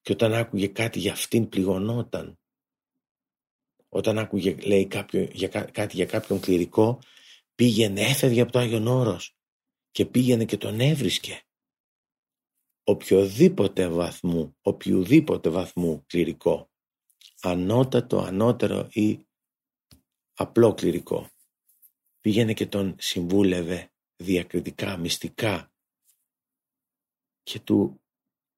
[0.00, 2.39] και όταν άκουγε κάτι για αυτήν πληγωνόταν
[3.92, 6.98] όταν άκουγε λέει κάποιο, για, κάτι για κάποιον κληρικό
[7.55, 9.37] πήγαινε, έφευγε από το Άγιον Όρος
[9.90, 11.42] και πήγαινε και τον έβρισκε.
[12.85, 16.70] Οποιοδήποτε βαθμού, οποιοδήποτε βαθμού κληρικό,
[17.40, 19.26] ανώτατο, ανώτερο ή
[20.35, 21.31] απλό κληρικό,
[22.20, 25.72] πήγαινε και τον συμβούλευε διακριτικά, μυστικά
[27.42, 28.03] και, του,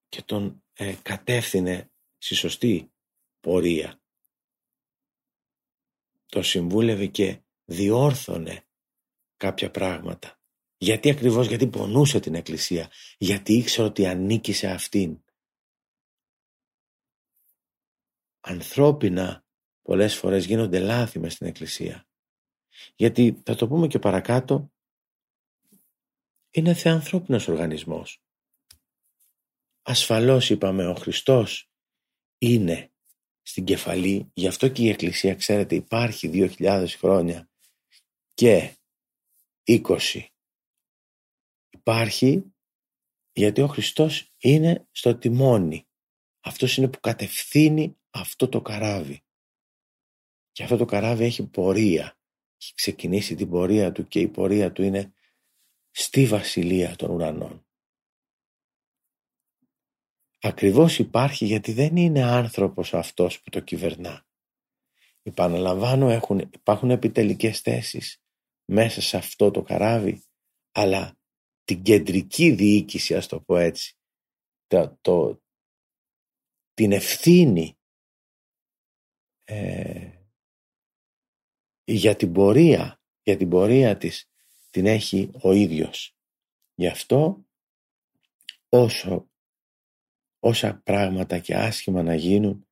[0.08, 2.92] και τον ε, κατεύθυνε στη σωστή
[3.40, 4.01] πορεία.
[6.32, 8.66] Το συμβούλευε και διόρθωνε
[9.36, 10.40] κάποια πράγματα.
[10.76, 15.24] Γιατί ακριβώς, γιατί πονούσε την Εκκλησία, γιατί ήξερε ότι ανήκει σε αυτήν.
[18.40, 19.44] Ανθρώπινα
[19.82, 22.08] πολλές φορές γίνονται λάθη μες στην Εκκλησία.
[22.94, 24.72] Γιατί θα το πούμε και παρακάτω,
[26.50, 28.22] είναι θεανθρώπινος οργανισμός.
[29.82, 31.70] Ασφαλώς είπαμε ο Χριστός
[32.38, 32.91] είναι
[33.52, 37.50] στην κεφαλή, γι' αυτό και η Εκκλησία ξέρετε υπάρχει 2.000 χρόνια
[38.34, 38.76] και
[39.64, 40.26] 20.
[41.70, 42.52] Υπάρχει
[43.32, 45.86] γιατί ο Χριστός είναι στο τιμόνι.
[46.40, 49.22] Αυτός είναι που κατευθύνει αυτό το καράβι.
[50.52, 52.18] Και αυτό το καράβι έχει πορεία.
[52.62, 55.12] Έχει ξεκινήσει την πορεία του και η πορεία του είναι
[55.90, 57.66] στη βασιλεία των ουρανών.
[60.44, 64.26] Ακριβώς υπάρχει γιατί δεν είναι άνθρωπος αυτός που το κυβερνά.
[65.22, 68.22] Επαναλαμβάνω έχουν, υπάρχουν επιτελικές θέσεις
[68.64, 70.22] μέσα σε αυτό το καράβι
[70.72, 71.18] αλλά
[71.64, 73.96] την κεντρική διοίκηση ας το πω έτσι
[74.66, 75.42] το, το
[76.74, 77.78] την ευθύνη
[79.44, 80.10] ε,
[81.84, 84.30] για την πορεία για την πορεία της
[84.70, 86.16] την έχει ο ίδιος
[86.74, 87.46] γι' αυτό
[88.68, 89.31] όσο
[90.44, 92.66] όσα πράγματα και άσχημα να γίνουν,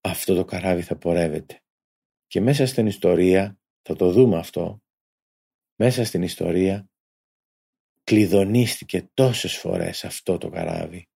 [0.00, 1.62] αυτό το καράβι θα πορεύεται.
[2.26, 4.82] Και μέσα στην ιστορία, θα το δούμε αυτό,
[5.74, 6.90] μέσα στην ιστορία
[8.04, 11.08] κλειδονίστηκε τόσες φορές αυτό το καράβι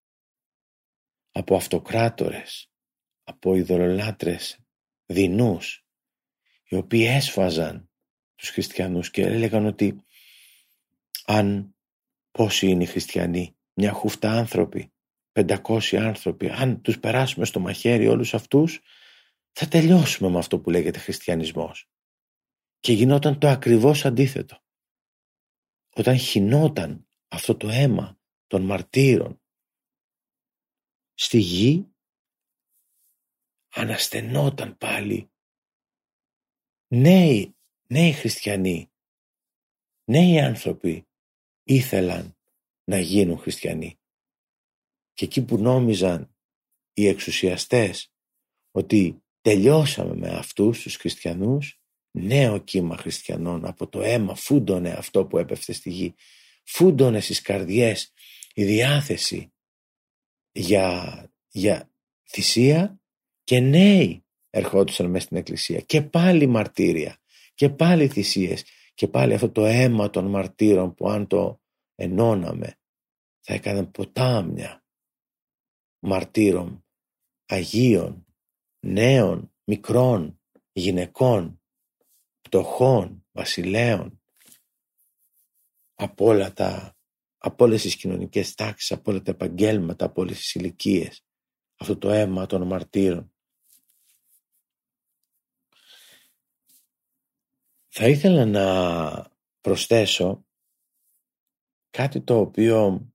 [1.30, 2.70] από αυτοκράτορες,
[3.22, 4.58] από ειδωλολάτρες
[5.06, 5.86] δεινούς,
[6.64, 7.90] οι οποίοι έσφαζαν
[8.34, 10.04] τους χριστιανούς και έλεγαν ότι
[11.24, 11.76] αν
[12.30, 14.93] πόσοι είναι οι χριστιανοί, μια χούφτα άνθρωποι,
[15.34, 18.80] 500 άνθρωποι, αν τους περάσουμε στο μαχαίρι όλους αυτούς,
[19.52, 21.88] θα τελειώσουμε με αυτό που λέγεται χριστιανισμός.
[22.80, 24.62] Και γινόταν το ακριβώς αντίθετο.
[25.94, 29.42] Όταν χινόταν αυτό το αίμα των μαρτύρων
[31.14, 31.94] στη γη,
[33.74, 35.30] αναστενόταν πάλι
[36.88, 38.90] νέοι, νέοι χριστιανοί,
[40.04, 41.08] νέοι άνθρωποι
[41.62, 42.36] ήθελαν
[42.84, 43.98] να γίνουν χριστιανοί.
[45.14, 46.34] Και εκεί που νόμιζαν
[46.92, 48.12] οι εξουσιαστές
[48.70, 55.38] ότι τελειώσαμε με αυτούς τους χριστιανούς, νέο κύμα χριστιανών από το αίμα φούντωνε αυτό που
[55.38, 56.14] έπεφτε στη γη.
[56.64, 58.12] Φούντωνε στις καρδιές
[58.54, 59.52] η διάθεση
[60.52, 61.90] για, για
[62.28, 63.00] θυσία
[63.44, 67.18] και νέοι ερχόντουσαν μέσα στην εκκλησία και πάλι μαρτύρια
[67.54, 71.60] και πάλι θυσίες και πάλι αυτό το αίμα των μαρτύρων που αν το
[71.94, 72.78] ενώναμε
[73.40, 74.83] θα έκανε ποτάμια
[76.04, 76.84] μαρτύρων,
[77.46, 78.26] Αγίων,
[78.80, 80.40] νέων, μικρών,
[80.72, 81.62] γυναικών,
[82.40, 84.22] πτωχών, βασιλέων,
[85.94, 86.96] από όλα τα,
[87.38, 91.24] από όλες τις κοινωνικές τάξεις, από όλα τα επαγγέλματα, από όλες τις ηλικίες.
[91.76, 93.34] Αυτό το αίμα των μαρτύρων.
[97.88, 100.46] Θα ήθελα να προσθέσω
[101.90, 103.08] κάτι το οποίο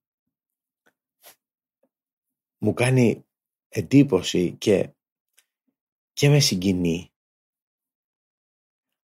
[2.60, 3.26] μου κάνει
[3.67, 4.93] εντύπωση και,
[6.13, 7.13] και με συγκινεί.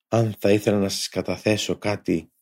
[0.07, 2.33] Αν θα ήθελα να σας καταθέσω κάτι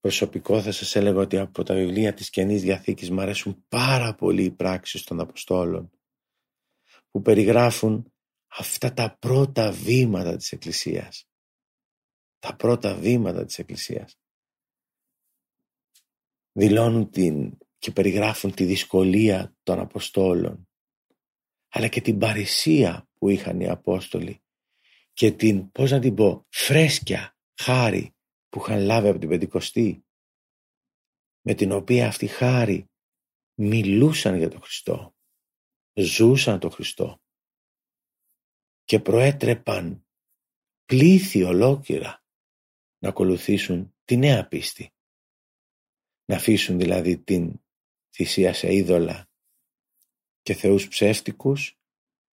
[0.00, 4.44] προσωπικό θα σας έλεγα ότι από τα βιβλία της Καινής Διαθήκης μου αρέσουν πάρα πολύ
[4.44, 5.90] οι πράξεις των Αποστόλων
[7.10, 8.12] που περιγράφουν
[8.46, 11.28] αυτά τα πρώτα βήματα της Εκκλησίας.
[12.38, 14.18] Τα πρώτα βήματα της Εκκλησίας.
[16.52, 20.68] Δηλώνουν την και περιγράφουν τη δυσκολία των Αποστόλων
[21.68, 24.42] αλλά και την παρησία που είχαν οι Απόστολοι
[25.12, 28.14] και την, πώς να την πω, φρέσκια χάρη
[28.48, 30.04] που είχαν λάβει από την Πεντηκοστή
[31.40, 32.90] με την οποία αυτή χάρη
[33.54, 35.14] μιλούσαν για τον Χριστό,
[36.00, 37.20] ζούσαν τον Χριστό
[38.84, 40.06] και προέτρεπαν
[40.84, 42.22] πλήθη ολόκληρα
[42.98, 44.92] να ακολουθήσουν τη νέα πίστη.
[46.24, 47.60] Να αφήσουν δηλαδή την
[48.10, 49.28] θυσία σε είδωλα
[50.42, 51.78] και θεούς ψεύτικους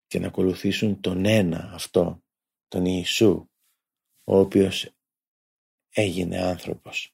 [0.08, 2.24] και να ακολουθήσουν τον ένα αυτό,
[2.68, 3.50] τον Ιησού,
[4.24, 4.90] ο οποίος
[5.90, 7.14] έγινε άνθρωπος.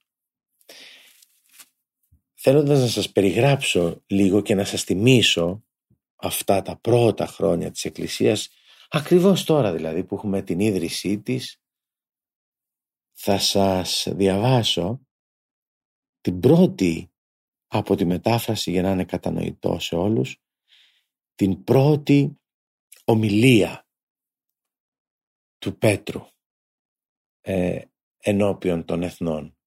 [2.34, 5.64] Θέλοντας να σας περιγράψω λίγο και να σας θυμίσω
[6.16, 8.50] αυτά τα πρώτα χρόνια της Εκκλησίας,
[8.90, 11.62] ακριβώς τώρα δηλαδή που έχουμε την ίδρυσή της,
[13.12, 15.08] θα σας διαβάσω
[16.22, 17.11] την πρώτη
[17.74, 20.42] από τη μετάφραση για να είναι κατανοητό σε όλους,
[21.36, 22.40] την πρώτη
[23.06, 23.88] ομιλία
[25.58, 26.26] του Πέτρου
[27.42, 27.82] ε,
[28.18, 29.58] ενώπιον των εθνών.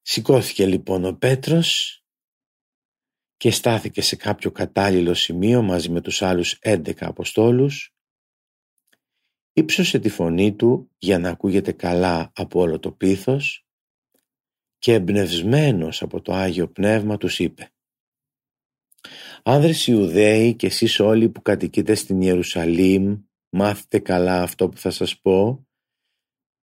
[0.00, 2.00] Σηκώθηκε λοιπόν ο Πέτρος
[3.36, 7.94] και στάθηκε σε κάποιο κατάλληλο σημείο μαζί με τους άλλους έντεκα αποστόλους
[9.52, 13.65] ύψωσε τη φωνή του για να ακούγεται καλά από όλο το πίθος
[14.78, 17.70] και εμπνευσμένος από το Άγιο Πνεύμα τους είπε
[19.42, 25.20] «Άνδρες Ιουδαίοι και εσείς όλοι που κατοικείτε στην Ιερουσαλήμ μάθετε καλά αυτό που θα σας
[25.20, 25.66] πω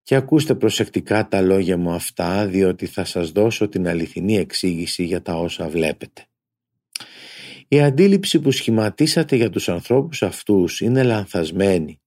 [0.02, 5.22] και ακούστε προσεκτικά τα λόγια μου αυτά διότι θα σας δώσω την αληθινή εξήγηση για
[5.22, 6.26] τα όσα βλέπετε.
[7.68, 12.00] Η αντίληψη που σχηματίσατε για τους ανθρώπους αυτούς είναι λανθασμένη.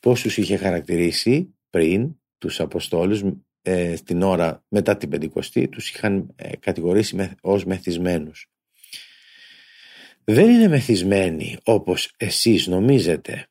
[0.00, 3.22] Πώς τους είχε χαρακτηρίσει πριν τους Αποστόλους
[3.62, 8.50] ε, στην ώρα μετά την Πεντηκοστή τους είχαν ε, κατηγορήσει με, ως μεθυσμένους.
[10.24, 13.48] Δεν είναι μεθυσμένοι όπως εσείς νομίζετε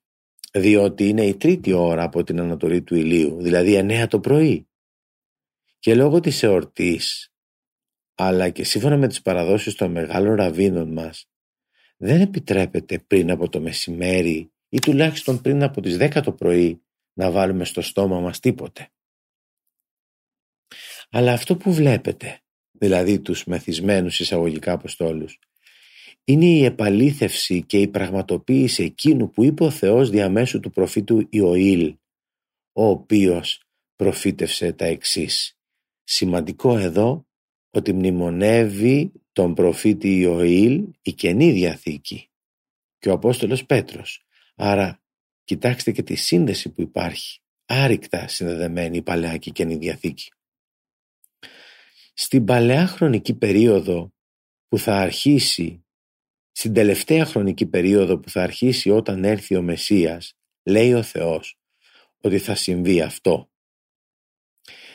[0.52, 4.68] διότι είναι η τρίτη ώρα από την ανατολή του ηλίου, δηλαδή 9 το πρωί.
[5.80, 7.34] Και λόγω της εορτής,
[8.16, 11.30] αλλά και σύμφωνα με τις παραδόσεις των μεγάλων ραβίνων μας,
[11.98, 16.82] δεν επιτρέπεται πριν από το μεσημέρι ή τουλάχιστον πριν από τις 10 το πρωί
[17.14, 18.92] να βάλουμε στο στόμα μας τίποτε.
[21.10, 22.42] Αλλά αυτό που βλέπετε,
[22.72, 25.40] δηλαδή τους μεθυσμένους εισαγωγικά αποστόλους,
[26.24, 31.96] είναι η επαλήθευση και η πραγματοποίηση εκείνου που είπε ο Θεός διαμέσου του προφήτου Ιωήλ,
[32.74, 33.62] ο οποίος
[33.96, 35.58] προφήτευσε τα εξής.
[36.04, 37.28] Σημαντικό εδώ
[37.72, 42.30] ότι μνημονεύει τον προφήτη Ιωήλ η Καινή Διαθήκη
[42.98, 44.26] και ο Απόστολος Πέτρος.
[44.56, 45.02] Άρα
[45.44, 50.32] κοιτάξτε και τη σύνδεση που υπάρχει, άρρηκτα συνδεδεμένη η Παλαιά και η Καινή Διαθήκη.
[52.20, 54.14] Στην Παλαιά χρονική περίοδο
[54.68, 55.86] που θα αρχίσει
[56.52, 61.60] στην τελευταία χρονική περίοδο που θα αρχίσει όταν έρθει ο Μεσσίας, λέει ο Θεός
[62.22, 63.50] ότι θα συμβεί αυτό.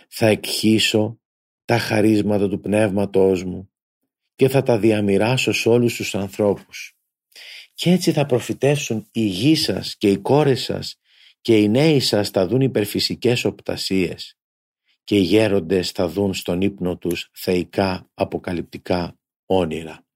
[0.09, 1.21] Θα εκχύσω
[1.65, 3.73] τα χαρίσματα του πνεύματός μου
[4.35, 6.97] και θα τα διαμοιράσω σε όλους τους ανθρώπους.
[7.75, 10.97] Και έτσι θα προφητεύσουν οι γη σας και οι κόρες σας
[11.41, 14.37] και οι νέοι σας θα δουν υπερφυσικές οπτασίες
[15.05, 20.07] και οι γέροντες θα δουν στον ύπνο τους θεϊκά αποκαλυπτικά όνειρα.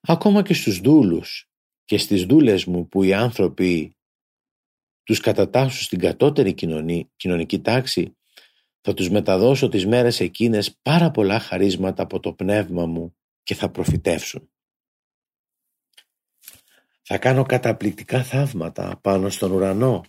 [0.00, 1.50] Ακόμα και στους δούλους
[1.84, 3.96] και στις δούλες μου που οι άνθρωποι
[5.02, 8.16] τους κατατάσσουν στην κατώτερη κοινωνή, κοινωνική τάξη,
[8.80, 13.70] θα τους μεταδώσω τις μέρες εκείνες πάρα πολλά χαρίσματα από το πνεύμα μου και θα
[13.70, 14.50] προφητεύσουν.
[17.02, 20.04] Θα κάνω καταπληκτικά θαύματα πάνω στον ουρανό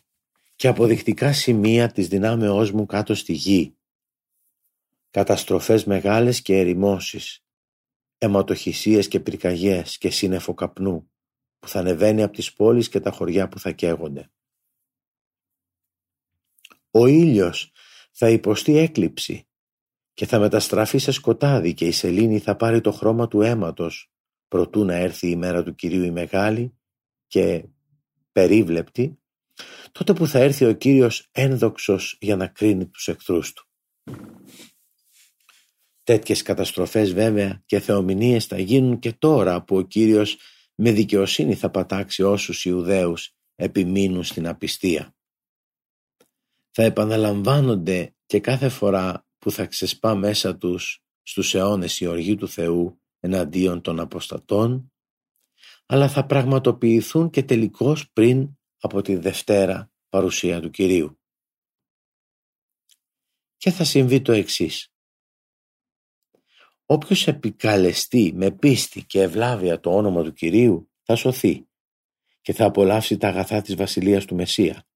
[0.59, 3.77] και αποδεικτικά σημεία της δυνάμεώς μου κάτω στη γη.
[5.09, 7.45] Καταστροφές μεγάλες και ερημώσεις
[8.17, 11.11] αιματοχυσίες και πυρκαγιές και σύννεφο καπνού
[11.59, 14.31] που θα ανεβαίνει από τις πόλεις και τα χωριά που θα καίγονται.
[16.91, 17.71] Ο ήλιος
[18.11, 19.47] θα υποστεί έκλειψη
[20.13, 24.11] και θα μεταστραφεί σε σκοτάδι και η σελήνη θα πάρει το χρώμα του αίματος
[24.47, 26.77] προτού να έρθει η μέρα του Κυρίου η Μεγάλη
[27.27, 27.67] και
[28.31, 29.18] περίβλεπτη,
[29.91, 33.67] τότε που θα έρθει ο Κύριος ένδοξος για να κρίνει τους εχθρούς του.
[36.03, 40.37] Τέτοιες καταστροφές βέβαια και θεομηνίες θα γίνουν και τώρα που ο Κύριος
[40.75, 45.15] με δικαιοσύνη θα πατάξει όσους Ιουδαίους επιμείνουν στην απιστία.
[46.71, 52.47] Θα επαναλαμβάνονται και κάθε φορά που θα ξεσπά μέσα τους στους αιώνες η οργή του
[52.47, 54.91] Θεού εναντίον των αποστατών,
[55.85, 61.19] αλλά θα πραγματοποιηθούν και τελικώς πριν από τη Δευτέρα παρουσία του Κυρίου.
[63.57, 64.93] Και θα συμβεί το εξής.
[66.85, 71.67] Όποιος επικαλεστεί με πίστη και ευλάβεια το όνομα του Κυρίου θα σωθεί
[72.41, 74.87] και θα απολαύσει τα αγαθά της Βασιλείας του Μεσσία.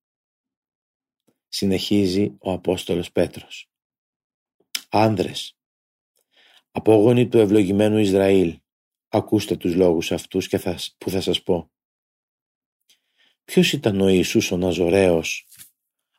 [1.47, 3.71] Συνεχίζει ο Απόστολος Πέτρος.
[4.89, 5.57] Άνδρες,
[6.71, 8.61] απόγονοι του ευλογημένου Ισραήλ,
[9.07, 11.72] ακούστε τους λόγους αυτούς και θα, που θα σας πω.
[13.53, 15.47] Ποιος ήταν ο Ιησούς ο Ναζωραίος,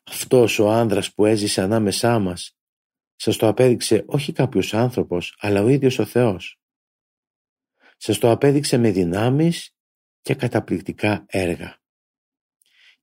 [0.03, 2.57] αυτός ο άνδρας που έζησε ανάμεσά μας
[3.15, 6.59] σας το απέδειξε όχι κάποιος άνθρωπος, αλλά ο ίδιος ο Θεός.
[7.97, 9.75] Σας το απέδειξε με δυνάμεις
[10.21, 11.81] και καταπληκτικά έργα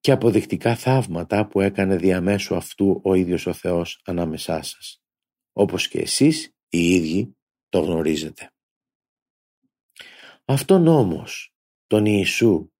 [0.00, 5.02] και αποδεικτικά θαύματα που έκανε διαμέσου αυτού ο ίδιος ο Θεός ανάμεσά σας,
[5.52, 7.36] όπως και εσείς οι ίδιοι
[7.68, 8.52] το γνωρίζετε.
[10.44, 11.54] Αυτόν όμως,
[11.86, 12.72] τον Ιησού,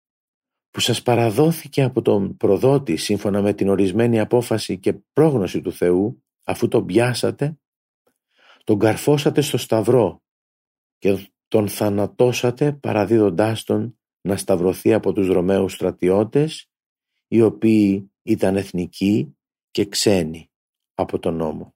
[0.73, 6.25] που σας παραδόθηκε από τον προδότη σύμφωνα με την ορισμένη απόφαση και πρόγνωση του Θεού,
[6.45, 7.59] αφού τον πιάσατε,
[8.65, 10.23] τον καρφώσατε στο σταυρό
[10.99, 16.71] και τον θανατώσατε παραδίδοντάς τον να σταυρωθεί από τους Ρωμαίους στρατιώτες
[17.29, 19.37] οι οποίοι ήταν εθνικοί
[19.71, 20.51] και ξένοι
[20.95, 21.75] από τον νόμο.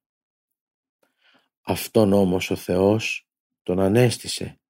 [1.63, 3.29] Αυτόν όμως ο Θεός
[3.63, 4.61] τον ανέστησε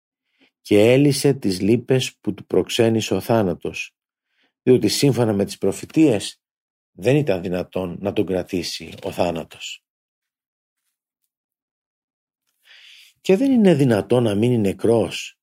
[0.61, 3.96] και έλυσε τις λύπες που του προξένησε ο θάνατος,
[4.67, 6.43] διότι σύμφωνα με τις προφητείες
[6.93, 9.85] δεν ήταν δυνατόν να τον κρατήσει ο θάνατος.
[13.21, 15.39] Και δεν είναι δυνατόν να μείνει νεκρός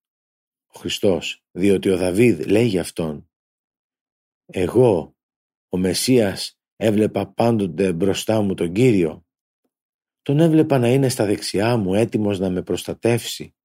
[0.67, 3.29] ο Χριστός, διότι ο Δαβίδ λέει για αυτόν
[4.45, 5.17] «Εγώ,
[5.69, 9.25] ο Μεσσίας, έβλεπα πάντοτε μπροστά μου τον Κύριο.
[10.21, 13.55] Τον έβλεπα να είναι στα δεξιά μου έτοιμος να με προστατεύσει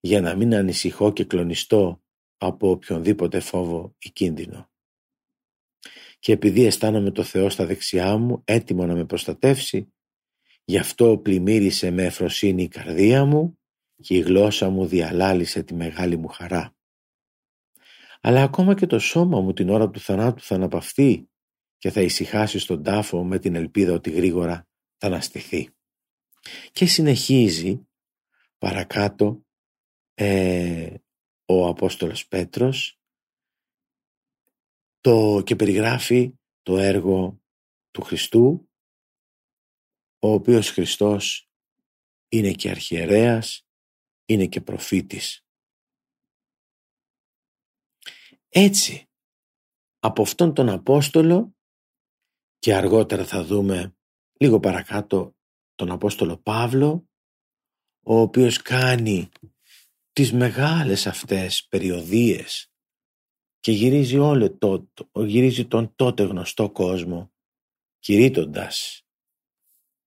[0.00, 2.02] για να μην ανησυχώ και κλονιστώ
[2.36, 4.69] από οποιονδήποτε φόβο ή κίνδυνο.
[6.20, 9.92] Και επειδή αισθάνομαι το Θεό στα δεξιά μου έτοιμο να με προστατεύσει,
[10.64, 13.58] γι' αυτό πλημμύρισε με εφροσύνη η καρδία μου
[14.00, 16.74] και η γλώσσα μου διαλάλησε τη μεγάλη μου χαρά.
[18.20, 21.28] Αλλά ακόμα και το σώμα μου την ώρα του θανάτου θα αναπαυθεί
[21.78, 25.68] και θα ησυχάσει στον τάφο με την ελπίδα ότι γρήγορα θα αναστηθεί.
[26.72, 27.88] Και συνεχίζει
[28.58, 29.44] παρακάτω
[30.14, 30.94] ε,
[31.44, 32.99] ο Απόστολος Πέτρος
[35.00, 37.40] το, και περιγράφει το έργο
[37.90, 38.70] του Χριστού
[40.18, 41.50] ο οποίος Χριστός
[42.28, 43.66] είναι και αρχιερέας,
[44.24, 45.44] είναι και προφήτης.
[48.48, 49.08] Έτσι,
[49.98, 51.54] από αυτόν τον Απόστολο
[52.58, 53.96] και αργότερα θα δούμε
[54.32, 55.36] λίγο παρακάτω
[55.74, 57.08] τον Απόστολο Παύλο
[58.02, 59.28] ο οποίος κάνει
[60.12, 62.69] τις μεγάλες αυτές περιοδίες
[63.60, 67.32] και γυρίζει όλο το, γυρίζει τον τότε γνωστό κόσμο
[67.98, 69.04] κηρύττοντας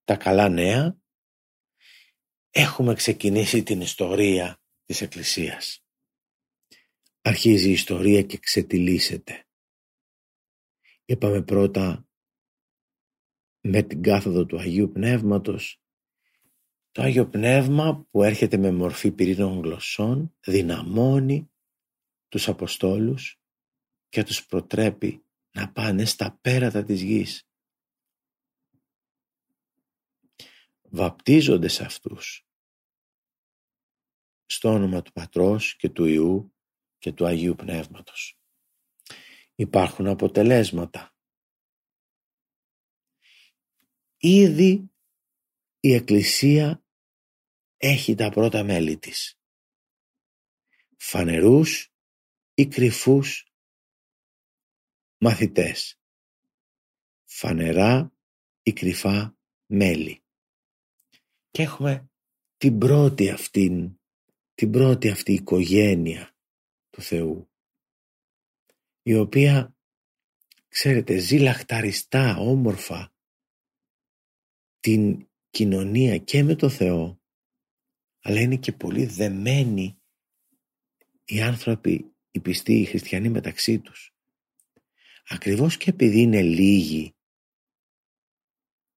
[0.04, 0.97] τα καλά νέα
[2.49, 5.86] έχουμε ξεκινήσει την ιστορία της Εκκλησίας.
[7.22, 9.47] Αρχίζει η ιστορία και ξετυλίσσεται.
[11.06, 12.08] Είπαμε πρώτα
[13.62, 15.84] με την κάθοδο του Αγίου Πνεύματος
[16.91, 21.51] το Άγιο Πνεύμα που έρχεται με μορφή πυρήνων γλωσσών δυναμώνει
[22.28, 23.42] τους Αποστόλους
[24.14, 27.47] και τους προτρέπει να πάνε στα πέρατα της γης.
[30.82, 32.47] Βαπτίζονται σε αυτούς
[34.45, 36.55] στο όνομα του Πατρός και του Ιού
[36.97, 38.38] και του Αγίου Πνεύματος.
[39.55, 41.16] Υπάρχουν αποτελέσματα.
[44.18, 44.91] Ήδη
[45.80, 46.86] η Εκκλησία
[47.78, 49.39] έχει τα πρώτα μέλη της.
[50.97, 51.93] Φανερούς
[52.53, 53.53] ή κρυφούς
[55.24, 55.99] μαθητές.
[57.24, 58.13] Φανερά
[58.63, 60.24] ή κρυφά μέλη.
[61.51, 62.09] Και έχουμε
[62.57, 63.99] την πρώτη αυτήν,
[64.53, 66.36] την πρώτη αυτή οικογένεια
[66.89, 67.51] του Θεού,
[69.01, 69.76] η οποία,
[70.67, 73.13] ξέρετε, ζει λαχταριστά, όμορφα,
[74.80, 77.21] την κοινωνία και με το Θεό
[78.26, 79.97] αλλά είναι και πολύ δεμένοι
[81.26, 84.12] οι άνθρωποι, οι πιστοί, οι χριστιανοί μεταξύ τους.
[85.28, 87.15] Ακριβώς και επειδή είναι λίγοι,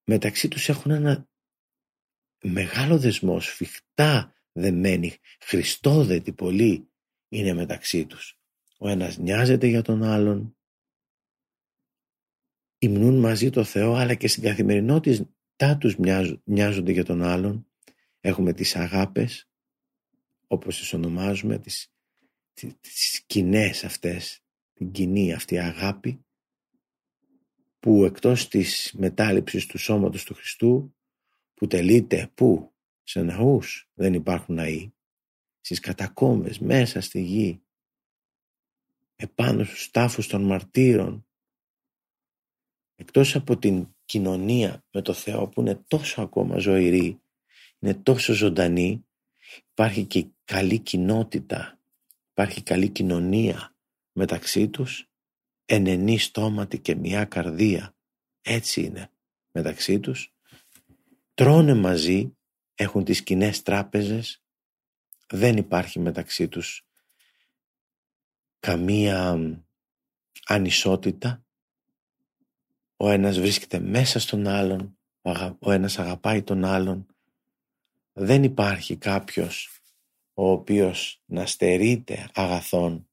[0.03, 1.29] μεταξύ τους έχουν ένα
[2.43, 6.89] μεγάλο δεσμό, σφιχτά δεμένοι, χριστόδετοι πολύ
[7.27, 8.39] είναι μεταξύ τους.
[8.77, 10.57] Ο ένας νοιάζεται για τον άλλον,
[12.77, 15.95] υμνούν μαζί το Θεό, αλλά και στην καθημερινότητα τους
[16.45, 17.67] μοιάζονται για τον άλλον
[18.27, 19.49] Έχουμε τις αγάπες,
[20.47, 21.93] όπως τις ονομάζουμε, τις,
[22.53, 24.43] τις κοινέ αυτές,
[24.77, 26.25] την κοινή αυτή αγάπη,
[27.79, 30.95] που εκτός της μετάληψης του σώματος του Χριστού,
[31.53, 32.73] που τελείται πού,
[33.03, 34.91] σε ναούς δεν υπάρχουν ναοί,
[35.61, 37.61] στις κατακόμβες, μέσα στη γη,
[39.15, 41.27] επάνω στους τάφους των μαρτύρων,
[42.95, 47.21] εκτός από την κοινωνία με το Θεό που είναι τόσο ακόμα ζωηρή
[47.79, 49.05] είναι τόσο ζωντανή,
[49.71, 51.79] υπάρχει και καλή κοινότητα,
[52.31, 53.76] υπάρχει καλή κοινωνία
[54.17, 55.09] μεταξύ τους,
[55.65, 57.95] ενενή στόματι και μια καρδία.
[58.41, 59.09] Έτσι είναι
[59.51, 60.33] μεταξύ τους.
[61.33, 62.37] Τρώνε μαζί,
[62.75, 64.43] έχουν τις κοινέ τράπεζες,
[65.27, 66.85] δεν υπάρχει μεταξύ τους
[68.59, 69.39] καμία
[70.45, 71.45] ανισότητα.
[72.97, 74.97] Ο ένας βρίσκεται μέσα στον άλλον,
[75.59, 77.07] ο ένας αγαπάει τον άλλον.
[78.13, 79.81] Δεν υπάρχει κάποιος
[80.33, 83.06] ο οποίος να στερείται αγαθών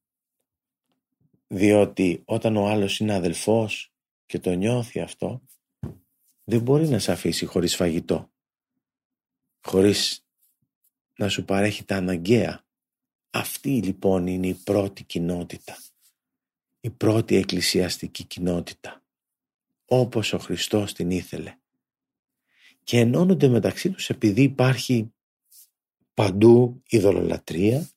[1.47, 3.93] διότι όταν ο άλλος είναι αδελφός
[4.27, 5.43] και το νιώθει αυτό
[6.45, 8.33] δεν μπορεί να σε αφήσει χωρίς φαγητό.
[9.61, 10.25] Χωρίς
[11.17, 12.65] να σου παρέχει τα αναγκαία.
[13.31, 15.79] Αυτή λοιπόν είναι η πρώτη κοινότητα.
[16.81, 19.03] Η πρώτη εκκλησιαστική κοινότητα.
[19.85, 21.59] Όπως ο Χριστός την ήθελε.
[22.85, 25.13] Και ενώνονται μεταξύ τους επειδή υπάρχει
[26.15, 27.89] παντού ειδωλολατρεία.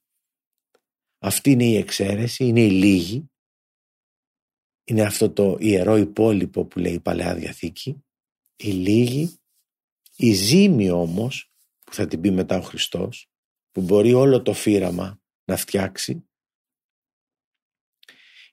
[1.20, 3.30] Αυτή είναι η εξαίρεση, είναι η λίγη.
[4.90, 8.06] Είναι αυτό το ιερό υπόλοιπο που λέει η Παλαιά Διαθήκη.
[8.56, 9.40] Η λίγη,
[10.16, 11.52] η ζήμη όμως
[11.84, 13.30] που θα την πει μετά ο Χριστός,
[13.72, 16.30] που μπορεί όλο το φύραμα να φτιάξει.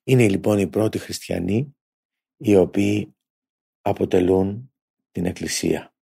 [0.03, 1.77] Είναι λοιπόν οι πρώτοι χριστιανοί
[2.37, 3.17] οι οποίοι
[3.81, 4.75] αποτελούν
[5.11, 5.95] την Εκκλησία.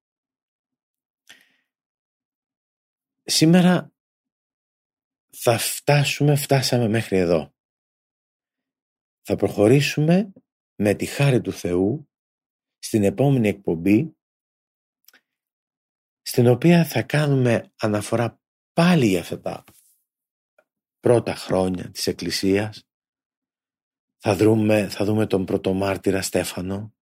[3.22, 3.92] Σήμερα
[5.36, 7.54] θα φτάσουμε, φτάσαμε μέχρι εδώ.
[9.22, 10.32] Θα προχωρήσουμε
[10.74, 12.08] με τη χάρη του Θεού
[12.78, 14.16] στην επόμενη εκπομπή
[16.22, 18.40] στην οποία θα κάνουμε αναφορά
[18.72, 19.64] πάλι για αυτά τα
[21.00, 22.86] πρώτα χρόνια της Εκκλησίας.
[24.18, 26.94] Θα, δούμε, θα δούμε τον πρωτομάρτυρα Στέφανο.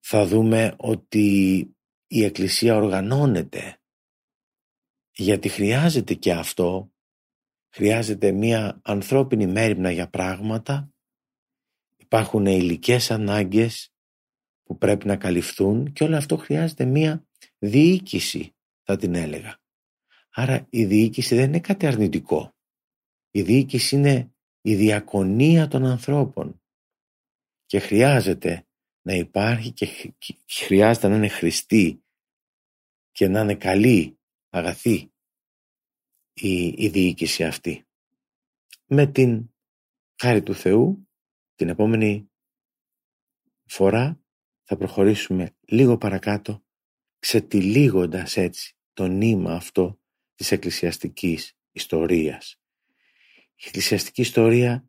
[0.00, 1.58] Θα δούμε ότι
[2.06, 3.78] η Εκκλησία οργανώνεται
[5.16, 6.93] γιατί χρειάζεται και αυτό,
[7.74, 10.92] χρειάζεται μια ανθρώπινη μέρημνα για πράγματα,
[11.96, 13.92] υπάρχουν υλικές ανάγκες
[14.62, 17.26] που πρέπει να καλυφθούν και όλο αυτό χρειάζεται μια
[17.58, 19.58] διοίκηση θα την έλεγα.
[20.30, 22.54] Άρα η διοίκηση δεν είναι κάτι αρνητικό.
[23.30, 26.62] Η διοίκηση είναι η διακονία των ανθρώπων
[27.66, 28.66] και χρειάζεται
[29.02, 30.14] να υπάρχει και
[30.46, 32.04] χρειάζεται να είναι χρηστή
[33.12, 34.18] και να είναι καλή
[34.48, 35.13] αγαθή
[36.34, 37.86] η, η διοίκηση αυτή.
[38.86, 39.54] Με την
[40.16, 41.08] χάρη του Θεού
[41.54, 42.30] την επόμενη
[43.64, 44.20] φορά
[44.62, 46.64] θα προχωρήσουμε λίγο παρακάτω
[47.18, 50.00] ξετυλίγοντας έτσι το νήμα αυτό
[50.34, 52.60] της εκκλησιαστικής ιστορίας.
[53.54, 54.88] Η εκκλησιαστική ιστορία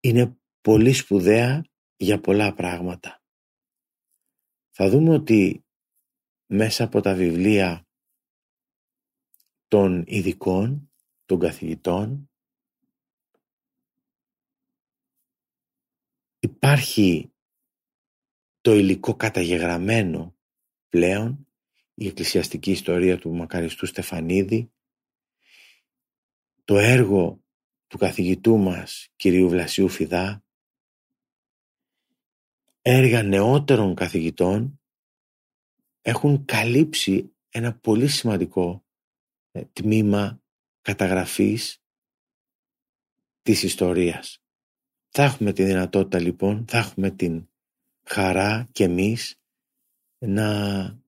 [0.00, 1.64] είναι πολύ σπουδαία
[1.96, 3.22] για πολλά πράγματα.
[4.70, 5.64] Θα δούμε ότι
[6.46, 7.87] μέσα από τα βιβλία
[9.68, 10.90] των ειδικών,
[11.26, 12.30] των καθηγητών.
[16.38, 17.32] Υπάρχει
[18.60, 20.36] το υλικό καταγεγραμμένο
[20.88, 21.46] πλέον,
[21.94, 24.72] η εκκλησιαστική ιστορία του Μακαριστού Στεφανίδη,
[26.64, 27.44] το έργο
[27.86, 30.44] του καθηγητού μας κυρίου Βλασίου Φιδά,
[32.82, 34.80] έργα νεότερων καθηγητών
[36.02, 38.87] έχουν καλύψει ένα πολύ σημαντικό ε,
[39.72, 40.40] τμήμα
[40.82, 41.82] καταγραφής
[43.42, 44.42] της ιστορίας.
[45.08, 47.48] Θα έχουμε τη δυνατότητα λοιπόν, θα έχουμε την
[48.04, 49.40] χαρά και εμείς
[50.18, 50.98] να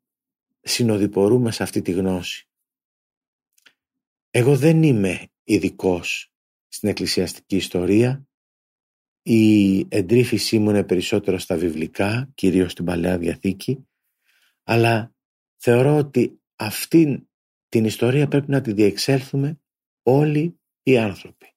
[0.60, 2.48] συνοδοιπορούμε σε αυτή τη γνώση.
[4.30, 6.32] Εγώ δεν είμαι ειδικός
[6.68, 8.24] στην εκκλησιαστική ιστορία.
[9.22, 13.88] Η εντρίφησή μου είναι περισσότερο στα βιβλικά, κυρίως στην Παλαιά Διαθήκη,
[14.62, 15.14] αλλά
[15.56, 17.28] θεωρώ ότι αυτήν
[17.70, 19.60] την ιστορία πρέπει να τη διεξέλθουμε
[20.02, 21.54] όλοι οι άνθρωποι,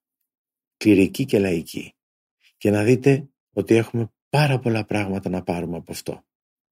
[0.78, 1.96] κληρικοί και λαϊκοί.
[2.58, 6.26] Και να δείτε ότι έχουμε πάρα πολλά πράγματα να πάρουμε από αυτό.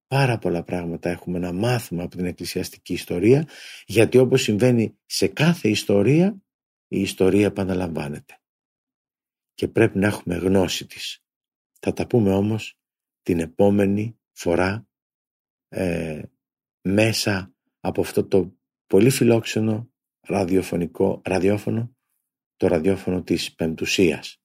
[0.06, 3.48] Πάρα πολλά πράγματα έχουμε να μάθουμε από την εκκλησιαστική ιστορία,
[3.86, 6.42] γιατί όπως συμβαίνει σε κάθε ιστορία,
[6.88, 8.40] η ιστορία επαναλαμβάνεται.
[9.54, 11.22] Και πρέπει να έχουμε γνώση της.
[11.80, 12.78] Θα τα πούμε όμως
[13.22, 14.88] την επόμενη φορά
[15.68, 16.22] ε,
[16.82, 18.56] μέσα από αυτό το
[18.92, 19.90] πολύ φιλόξενο
[20.20, 21.96] ραδιοφωνικό ραδιόφωνο,
[22.56, 24.41] το ραδιόφωνο της Πεμπτουσίας.